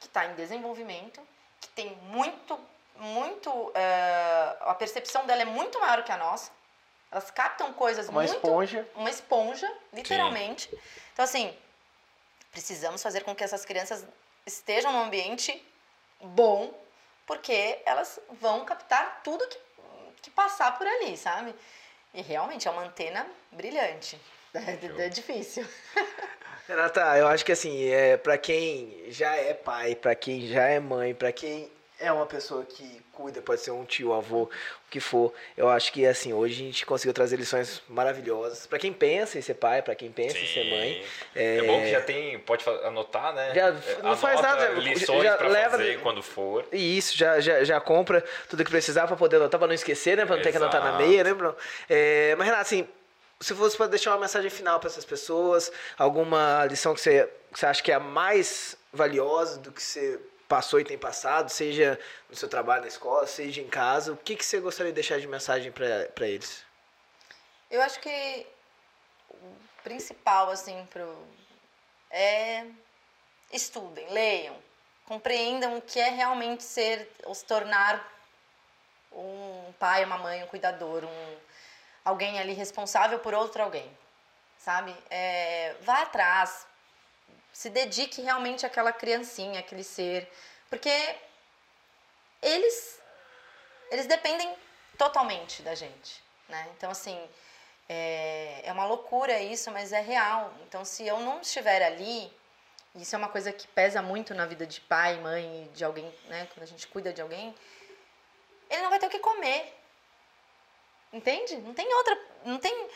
[0.00, 1.20] que está em desenvolvimento,
[1.60, 2.58] que tem muito,
[2.96, 3.72] muito.
[3.74, 6.50] eh, a percepção dela é muito maior que a nossa.
[7.10, 8.34] Elas captam coisas Uma muito.
[8.34, 8.88] esponja.
[8.96, 10.68] Uma esponja, literalmente.
[11.12, 11.56] Então, assim,
[12.50, 14.04] precisamos fazer com que essas crianças
[14.46, 15.62] estejam num ambiente
[16.20, 16.72] bom,
[17.26, 19.58] porque elas vão captar tudo que,
[20.22, 21.54] que passar por ali, sabe?
[22.14, 24.20] E realmente é uma antena brilhante.
[24.54, 25.66] É, é difícil.
[26.68, 30.78] Renata, eu acho que assim, é, para quem já é pai, pra quem já é
[30.78, 31.70] mãe, pra quem
[32.02, 34.50] é uma pessoa que cuida, pode ser um tio, avô, o
[34.90, 35.32] que for.
[35.56, 39.42] Eu acho que assim, hoje a gente conseguiu trazer lições maravilhosas para quem pensa em
[39.42, 41.04] ser pai, para quem pensa em ser mãe.
[41.34, 41.58] É...
[41.58, 41.62] é...
[41.62, 43.54] bom que já tem, pode anotar, né?
[43.54, 43.72] Já
[44.02, 46.66] não faz nada, lições já leva fazer quando for.
[46.72, 50.16] E isso, já, já, já compra tudo que precisar para poder anotar, para não esquecer,
[50.16, 50.26] né?
[50.26, 51.54] Para não ter que anotar na meia, né, Bruno?
[51.88, 52.88] É, mas Renato, assim,
[53.40, 57.58] se fosse para deixar uma mensagem final para essas pessoas, alguma lição que você, que
[57.60, 60.20] você acha que é a mais valiosa do que você
[60.52, 61.98] passou e tem passado, seja
[62.28, 65.18] no seu trabalho na escola, seja em casa, o que, que você gostaria de deixar
[65.18, 66.62] de mensagem para eles?
[67.70, 68.46] Eu acho que
[69.30, 71.26] o principal, assim, pro,
[72.10, 72.66] é
[73.50, 74.54] estudem, leiam,
[75.06, 78.06] compreendam o que é realmente ser, ou se tornar
[79.10, 81.36] um pai, uma mãe, um cuidador, um,
[82.04, 83.90] alguém ali responsável por outro alguém,
[84.58, 84.94] sabe?
[85.08, 86.66] É, vá atrás,
[87.52, 90.30] se dedique realmente àquela criancinha, aquele ser,
[90.70, 90.90] porque
[92.40, 93.00] eles
[93.90, 94.54] eles dependem
[94.96, 96.68] totalmente da gente, né?
[96.76, 97.18] Então assim
[97.88, 100.52] é, é uma loucura isso, mas é real.
[100.66, 102.32] Então se eu não estiver ali,
[102.94, 106.48] isso é uma coisa que pesa muito na vida de pai, mãe, de alguém, né?
[106.52, 107.54] Quando a gente cuida de alguém,
[108.70, 109.74] ele não vai ter o que comer.
[111.12, 111.56] Entende?
[111.58, 112.18] Não tem outra.
[112.44, 112.88] Não tem.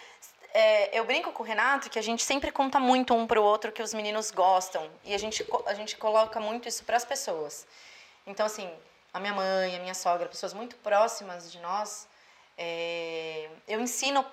[0.53, 3.45] É, eu brinco com o Renato que a gente sempre conta muito um para o
[3.45, 4.91] outro que os meninos gostam.
[5.05, 7.67] E a gente, a gente coloca muito isso para as pessoas.
[8.27, 8.71] Então, assim,
[9.13, 12.09] a minha mãe, a minha sogra, pessoas muito próximas de nós,
[12.57, 14.25] é, eu ensino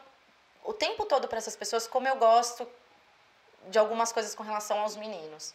[0.63, 2.67] o tempo todo para essas pessoas como eu gosto
[3.67, 5.53] de algumas coisas com relação aos meninos.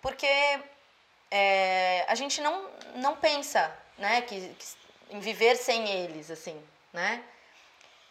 [0.00, 0.28] Porque
[1.30, 4.66] é, a gente não, não pensa né, que, que,
[5.10, 7.22] em viver sem eles, assim, né?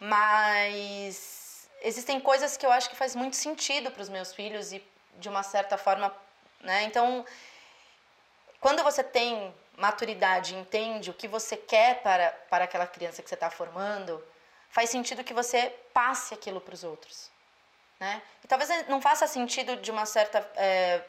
[0.04, 4.84] Mas existem coisas que eu acho que faz muito sentido para os meus filhos e
[5.18, 6.14] de uma certa forma,
[6.60, 6.84] né?
[6.84, 7.26] Então,
[8.60, 13.36] quando você tem maturidade, entende o que você quer para para aquela criança que você
[13.36, 14.22] está formando,
[14.70, 17.32] faz sentido que você passe aquilo para os outros,
[17.97, 18.22] né?
[18.43, 21.01] E talvez não faça sentido de uma certa é,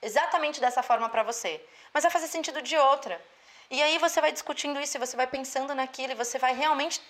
[0.00, 1.60] exatamente dessa forma para você,
[1.92, 3.20] mas vai fazer sentido de outra.
[3.68, 7.00] E aí você vai discutindo isso, e você vai pensando naquilo, e você vai realmente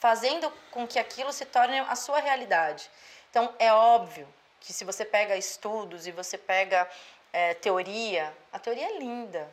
[0.00, 2.90] fazendo com que aquilo se torne a sua realidade.
[3.30, 4.26] Então, é óbvio
[4.58, 6.88] que se você pega estudos e você pega
[7.32, 9.48] é, teoria, a teoria é linda.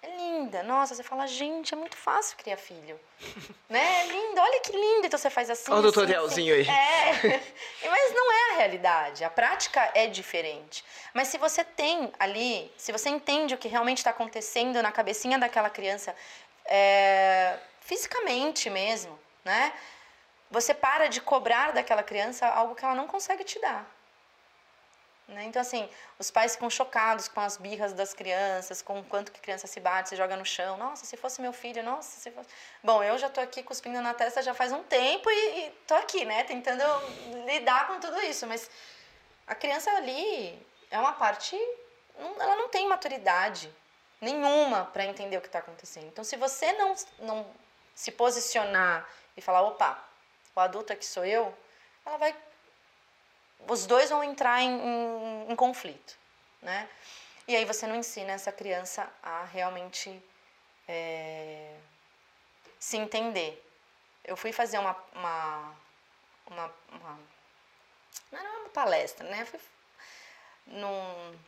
[0.00, 0.62] É linda.
[0.62, 3.00] Nossa, você fala, gente, é muito fácil criar filho.
[3.68, 4.02] né?
[4.02, 5.06] É lindo, olha que lindo.
[5.06, 5.72] Então você faz assim.
[5.72, 6.70] Olha o tutorialzinho assim.
[6.70, 7.32] aí.
[7.32, 7.42] É.
[7.88, 9.24] Mas não é a realidade.
[9.24, 10.84] A prática é diferente.
[11.12, 15.38] Mas se você tem ali, se você entende o que realmente está acontecendo na cabecinha
[15.38, 16.14] daquela criança,
[16.66, 19.72] é, fisicamente mesmo, né?
[20.50, 23.86] Você para de cobrar daquela criança algo que ela não consegue te dar.
[25.26, 25.44] Né?
[25.44, 25.88] Então, assim,
[26.18, 29.66] os pais ficam chocados com as birras das crianças, com o quanto que a criança
[29.66, 30.76] se bate, se joga no chão.
[30.76, 32.48] Nossa, se fosse meu filho, nossa, se fosse...
[32.82, 35.94] Bom, eu já tô aqui cuspindo na testa já faz um tempo e, e tô
[35.94, 36.84] aqui, né, tentando
[37.46, 38.46] lidar com tudo isso.
[38.46, 38.70] Mas
[39.46, 41.56] a criança ali é uma parte...
[42.38, 43.74] Ela não tem maturidade
[44.20, 46.06] nenhuma para entender o que está acontecendo.
[46.06, 47.46] Então, se você não, não
[47.94, 50.02] se posicionar e falar, opa,
[50.54, 51.56] o adulto aqui sou eu,
[52.04, 52.34] ela vai.
[53.68, 56.16] Os dois vão entrar em, em, em conflito,
[56.60, 56.88] né?
[57.46, 60.22] E aí você não ensina essa criança a realmente
[60.88, 61.74] é,
[62.78, 63.62] se entender.
[64.24, 65.74] Eu fui fazer uma, uma,
[66.46, 67.18] uma, uma
[68.32, 69.44] não era uma palestra, né?
[69.44, 69.60] Fui
[70.66, 71.38] num,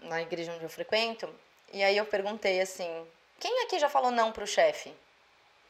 [0.00, 1.32] na igreja onde eu frequento
[1.72, 3.06] e aí eu perguntei assim,
[3.38, 4.94] quem aqui já falou não pro chefe?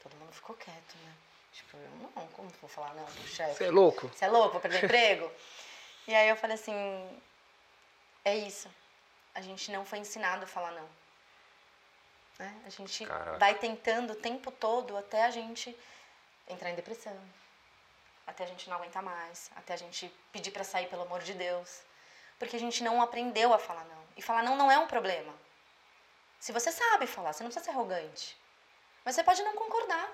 [0.03, 1.13] Todo mundo ficou quieto, né?
[1.53, 3.57] Tipo, eu não, como vou falar não pro chefe?
[3.57, 4.09] Você é louco?
[4.09, 5.31] Você é louco, vou perder emprego?
[6.07, 7.21] E aí eu falei assim,
[8.25, 8.69] é isso.
[9.35, 10.89] A gente não foi ensinado a falar não.
[12.39, 12.63] Né?
[12.65, 13.39] A gente Caraca.
[13.39, 15.77] vai tentando o tempo todo até a gente
[16.49, 17.17] entrar em depressão.
[18.27, 19.51] Até a gente não aguentar mais.
[19.57, 21.83] Até a gente pedir para sair, pelo amor de Deus.
[22.39, 24.03] Porque a gente não aprendeu a falar não.
[24.17, 25.33] E falar não não é um problema.
[26.39, 28.40] Se você sabe falar, você não precisa ser arrogante.
[29.05, 30.11] Mas você pode não concordar.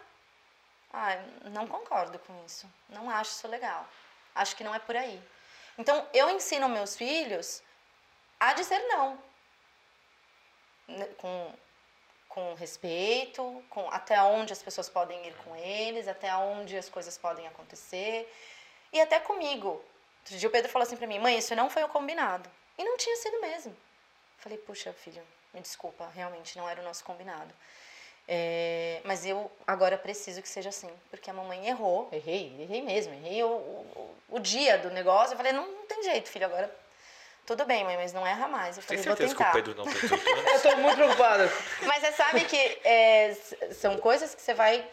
[0.93, 1.17] Ah,
[1.51, 2.71] não concordo com isso.
[2.89, 3.87] Não acho isso legal.
[4.35, 5.23] Acho que não é por aí.
[5.79, 7.63] Então, eu ensino meus filhos
[8.39, 9.19] a dizer não.
[11.19, 11.55] Com,
[12.29, 17.19] com respeito, com até onde as pessoas podem ir com eles, até onde as coisas
[17.19, 18.33] podem acontecer.
[18.93, 19.85] E até comigo.
[20.21, 22.51] Outro dia o Pedro falou assim pra mim, mãe, isso não foi o combinado.
[22.79, 23.77] E não tinha sido mesmo.
[24.39, 27.55] Falei, puxa, filho, me desculpa, realmente não era o nosso combinado.
[28.29, 33.15] É, mas eu agora preciso que seja assim, porque a mamãe errou, errei, errei mesmo,
[33.15, 35.35] errei o, o, o dia do negócio.
[35.35, 36.69] Eu falei, não, não tem jeito, filho, agora
[37.47, 38.77] tudo bem, mãe, mas não erra mais.
[38.77, 39.51] Eu Tem falei, vou certeza que tentar.
[39.51, 40.17] o Pedro não tem tudo?
[40.51, 41.49] Eu tô muito preocupada.
[41.83, 43.37] Mas você sabe que é,
[43.73, 44.85] são coisas que você vai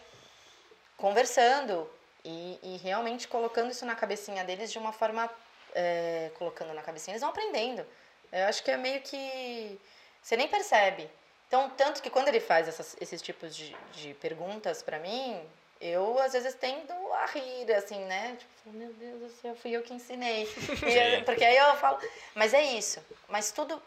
[0.95, 1.89] conversando
[2.23, 5.27] e, e realmente colocando isso na cabecinha deles de uma forma.
[5.73, 7.83] é, colocando na cabecinha, eles vão aprendendo.
[8.31, 9.79] Eu acho que é meio que.
[10.21, 11.09] Você nem percebe.
[11.53, 15.39] Então, tanto que quando ele faz essas- esses tipos de, de perguntas pra mim,
[15.79, 18.35] eu às vezes tendo a rir, assim, né?
[18.39, 20.47] Tipo, meu Deus do céu, fui eu que ensinei.
[20.81, 21.99] Eu- porque aí eu falo.
[22.33, 22.99] Mas é isso.
[23.27, 23.79] Mas tudo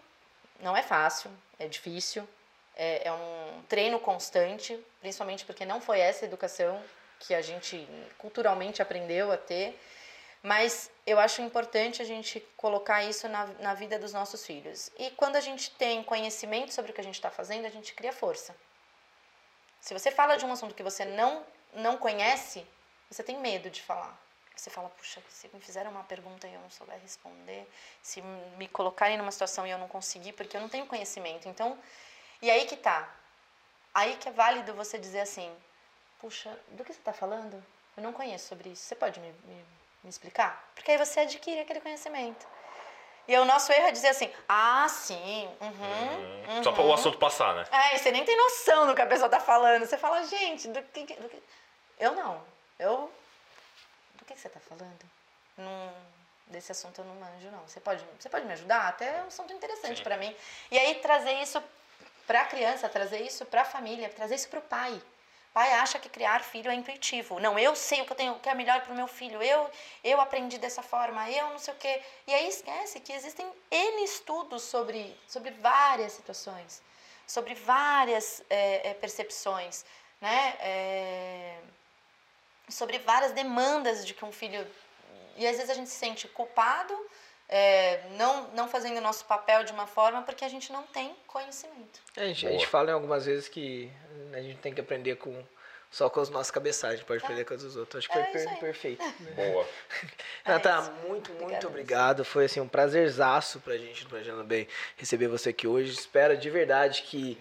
[0.60, 2.22] não é fácil, é difícil.
[2.76, 6.80] É, é um treino constante, principalmente porque não foi essa educação
[7.18, 7.84] que a gente
[8.16, 9.76] culturalmente aprendeu a ter.
[10.40, 14.90] Mas eu acho importante a gente colocar isso na, na vida dos nossos filhos.
[14.98, 17.94] E quando a gente tem conhecimento sobre o que a gente está fazendo, a gente
[17.94, 18.56] cria força.
[19.80, 22.66] Se você fala de um assunto que você não, não conhece,
[23.08, 24.18] você tem medo de falar.
[24.56, 27.70] Você fala, puxa, se me fizeram uma pergunta e eu não souber responder,
[28.02, 28.20] se
[28.56, 31.46] me colocarem numa situação e eu não conseguir, porque eu não tenho conhecimento.
[31.48, 31.78] Então,
[32.42, 33.14] e aí que tá.
[33.94, 35.54] Aí que é válido você dizer assim,
[36.18, 37.62] puxa, do que você está falando?
[37.96, 38.82] Eu não conheço sobre isso.
[38.82, 39.64] Você pode me, me,
[40.06, 40.70] me explicar?
[40.74, 42.46] Porque aí você adquire aquele conhecimento.
[43.28, 47.18] E aí o nosso erro é dizer assim, ah, sim, uhum, Só para o assunto
[47.18, 47.64] passar, né?
[47.72, 49.84] é, e você nem tem noção do que a pessoa tá falando.
[49.84, 51.04] Você fala, gente, do que.
[51.16, 51.42] do que-
[51.98, 52.40] Eu não.
[52.78, 53.10] Eu.
[54.14, 55.00] Do que que você tá falando?
[55.58, 55.92] Não,
[56.46, 57.66] desse assunto eu não manjo, não.
[57.66, 58.86] Você pode, você pode me ajudar?
[58.88, 60.34] Até é um assunto interessante pra mim.
[60.70, 61.60] E aí trazer isso
[62.28, 65.02] pra criança, trazer isso pra família, trazer isso pro pai.
[65.56, 67.40] Pai acha que criar filho é intuitivo.
[67.40, 69.42] Não, eu sei o que eu tenho, o que é melhor pro meu filho.
[69.42, 69.70] Eu,
[70.04, 71.30] eu aprendi dessa forma.
[71.30, 72.02] Eu não sei o quê.
[72.26, 76.82] E aí esquece que existem N estudos sobre, sobre várias situações,
[77.26, 79.82] sobre várias é, é, percepções,
[80.20, 80.56] né?
[80.60, 81.58] É,
[82.68, 84.70] sobre várias demandas de que um filho.
[85.36, 86.94] E às vezes a gente se sente culpado,
[87.48, 91.14] é, não, não fazendo o nosso papel de uma forma, porque a gente não tem
[91.26, 92.00] conhecimento.
[92.16, 93.90] A gente, a gente fala em algumas vezes que
[94.32, 95.44] a gente tem que aprender com
[95.88, 96.50] só com os nossos
[96.96, 98.04] gente pode aprender com os dos outros.
[98.04, 99.04] Acho que É foi isso per- perfeito.
[99.34, 99.66] Boa.
[100.44, 101.66] Renata, É muito, muito Obrigada.
[101.68, 102.24] obrigado.
[102.24, 104.66] Foi assim um prazerzaço pra gente no Planejando Bem
[104.96, 105.92] receber você aqui hoje.
[105.92, 107.38] Espero de verdade que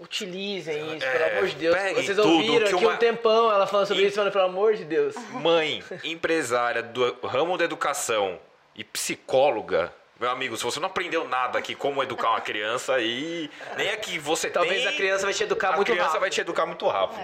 [0.00, 1.76] utilizem isso, É, pelo amor de Deus.
[1.94, 4.74] Vocês ouviram que aqui uma- um tempão ela falando sobre E- isso, falando, pelo amor
[4.74, 5.14] de Deus.
[5.32, 8.40] Mãe, empresária do ramo da educação
[8.74, 9.92] e psicóloga.
[10.18, 13.96] Meu amigo, se você não aprendeu nada aqui como educar uma criança aí, nem é
[13.96, 16.20] que você Talvez tem, a criança vai te educar a muito criança rápido.
[16.20, 17.20] vai te educar muito rápido.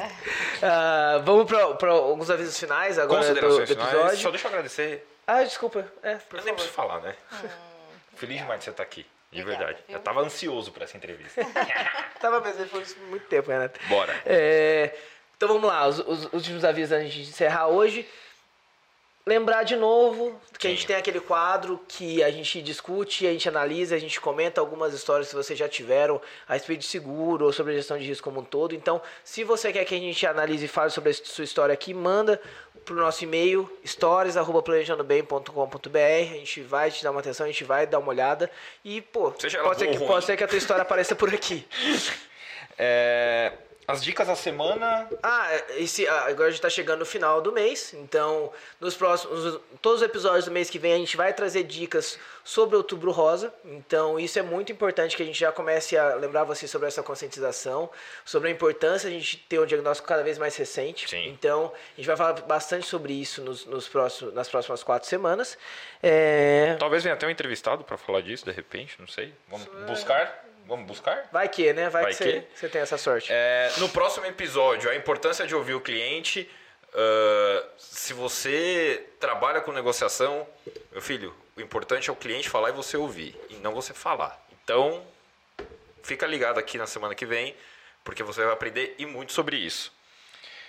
[0.61, 1.47] Ah, vamos
[1.79, 3.93] para alguns avisos finais agora do, do Considerações finais.
[3.93, 4.19] episódio.
[4.19, 5.07] Só deixa eu agradecer.
[5.27, 5.87] Ah, desculpa.
[6.03, 6.55] É, por eu nem favor.
[6.55, 7.15] preciso falar, né?
[8.17, 9.07] Feliz demais de você estar aqui.
[9.31, 9.85] De Obrigada, verdade.
[9.87, 9.97] viu?
[9.97, 11.41] Eu tava ansioso por essa entrevista.
[12.19, 13.79] Tava isso por muito tempo, Renata.
[13.87, 14.13] Bora.
[14.25, 14.93] É,
[15.37, 18.09] então vamos lá, os, os últimos avisos antes de encerrar hoje.
[19.29, 20.87] Lembrar de novo que a gente Sim.
[20.87, 25.29] tem aquele quadro que a gente discute, a gente analisa, a gente comenta algumas histórias
[25.29, 26.19] que vocês já tiveram
[26.49, 28.75] a respeito de seguro ou sobre a gestão de risco como um todo.
[28.75, 31.93] Então, se você quer que a gente analise e fale sobre a sua história aqui,
[31.93, 32.41] manda
[32.87, 35.99] pro nosso e-mail stories@planejandobem.com.br.
[35.99, 38.51] A gente vai te dar uma atenção, a gente vai dar uma olhada
[38.83, 41.69] e, pô, pode ser, que, pode ser que a tua história apareça por aqui.
[42.81, 43.55] É,
[43.89, 45.09] as dicas da semana.
[45.23, 49.59] Ah, esse, ah, agora a gente tá chegando no final do mês, então nos próximos,
[49.81, 53.11] todos os episódios do mês que vem a gente vai trazer dicas sobre o Outubro
[53.11, 53.53] Rosa.
[53.65, 57.03] Então isso é muito importante que a gente já comece a lembrar vocês sobre essa
[57.03, 57.89] conscientização,
[58.27, 61.09] sobre a importância de a gente ter um diagnóstico cada vez mais recente.
[61.09, 61.27] Sim.
[61.27, 65.57] Então a gente vai falar bastante sobre isso nos, nos próximos, nas próximas quatro semanas.
[66.03, 69.33] É, Talvez venha até um entrevistado para falar disso, de repente, não sei.
[69.49, 70.45] Vamos buscar?
[70.69, 71.27] Vamos buscar?
[71.33, 71.89] vai que, né?
[71.89, 73.31] Vai, Vai que, você, tem essa sorte.
[73.33, 76.49] É, no próximo episódio, a importância de ouvir o cliente.
[76.95, 80.47] ah, se você trabalha com negociação,
[80.93, 84.39] meu filho, o importante é o cliente falar e você ouvir, e não você falar.
[84.63, 85.03] Então,
[86.03, 87.57] fica ligado aqui na semana que vem,
[88.05, 89.91] porque você vai aprender e muito sobre isso.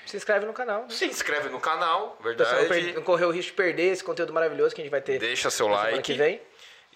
[0.06, 0.84] Se inscreve no canal.
[0.84, 0.90] Né?
[0.90, 2.94] Se inscreve no canal, Pra você não, verdade.
[2.94, 5.50] não correr o risco de perder esse conteúdo maravilhoso que a gente vai ter Deixa
[5.52, 6.14] seu na semana like.
[6.14, 6.42] que vem.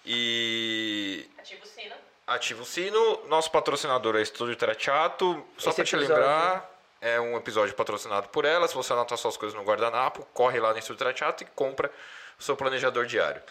[0.04, 1.94] E Ativa o sino.
[2.26, 3.26] Ativa o sino.
[3.26, 5.44] Nosso patrocinador é Estúdio Trachato.
[5.56, 6.70] Só Esse pra te lembrar,
[7.00, 8.66] é um episódio patrocinado por ela.
[8.66, 11.90] Se você anotar suas coisas no guardanapo, corre lá no Estúdio Trachato e compra
[12.38, 13.42] o seu planejador diário.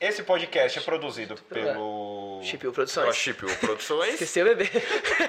[0.00, 2.40] Esse podcast é produzido pelo...
[2.42, 3.04] Chipil Produções.
[3.04, 4.14] Pela Chipil Produções.
[4.14, 4.70] Esqueceu, bebê.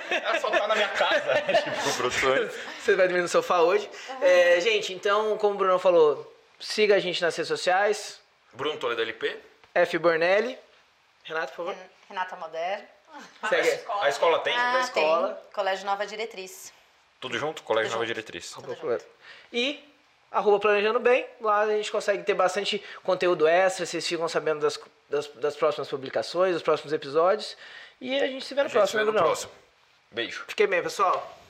[0.10, 2.52] Ela só tá na minha casa, Chipil Produções.
[2.80, 3.90] Você vai dormir no sofá hoje.
[4.22, 8.22] É, gente, então, como o Bruno falou, siga a gente nas redes sociais.
[8.54, 9.38] Bruno Toledo LP.
[9.76, 9.98] F.
[9.98, 10.58] Bornelli.
[11.26, 11.76] Renato, por favor.
[12.12, 12.86] Renata Moder.
[13.50, 13.80] Segue.
[14.02, 14.56] A escola tem?
[14.56, 15.34] Ah, escola.
[15.34, 15.54] tem.
[15.54, 16.74] Colégio Nova Diretriz.
[17.20, 17.64] Tudo junto?
[17.64, 18.16] Colégio Tudo Nova junto.
[18.16, 18.52] Diretriz.
[18.52, 19.06] Tudo junto.
[19.52, 19.84] E
[20.30, 21.26] arroba Planejando Bem.
[21.40, 25.90] Lá a gente consegue ter bastante conteúdo extra, vocês ficam sabendo das, das, das próximas
[25.90, 27.58] publicações, dos próximos episódios.
[28.00, 29.52] E a gente se vê no A gente se próximo, vê no próximo.
[30.12, 30.44] Beijo.
[30.48, 31.41] Fiquei bem, pessoal.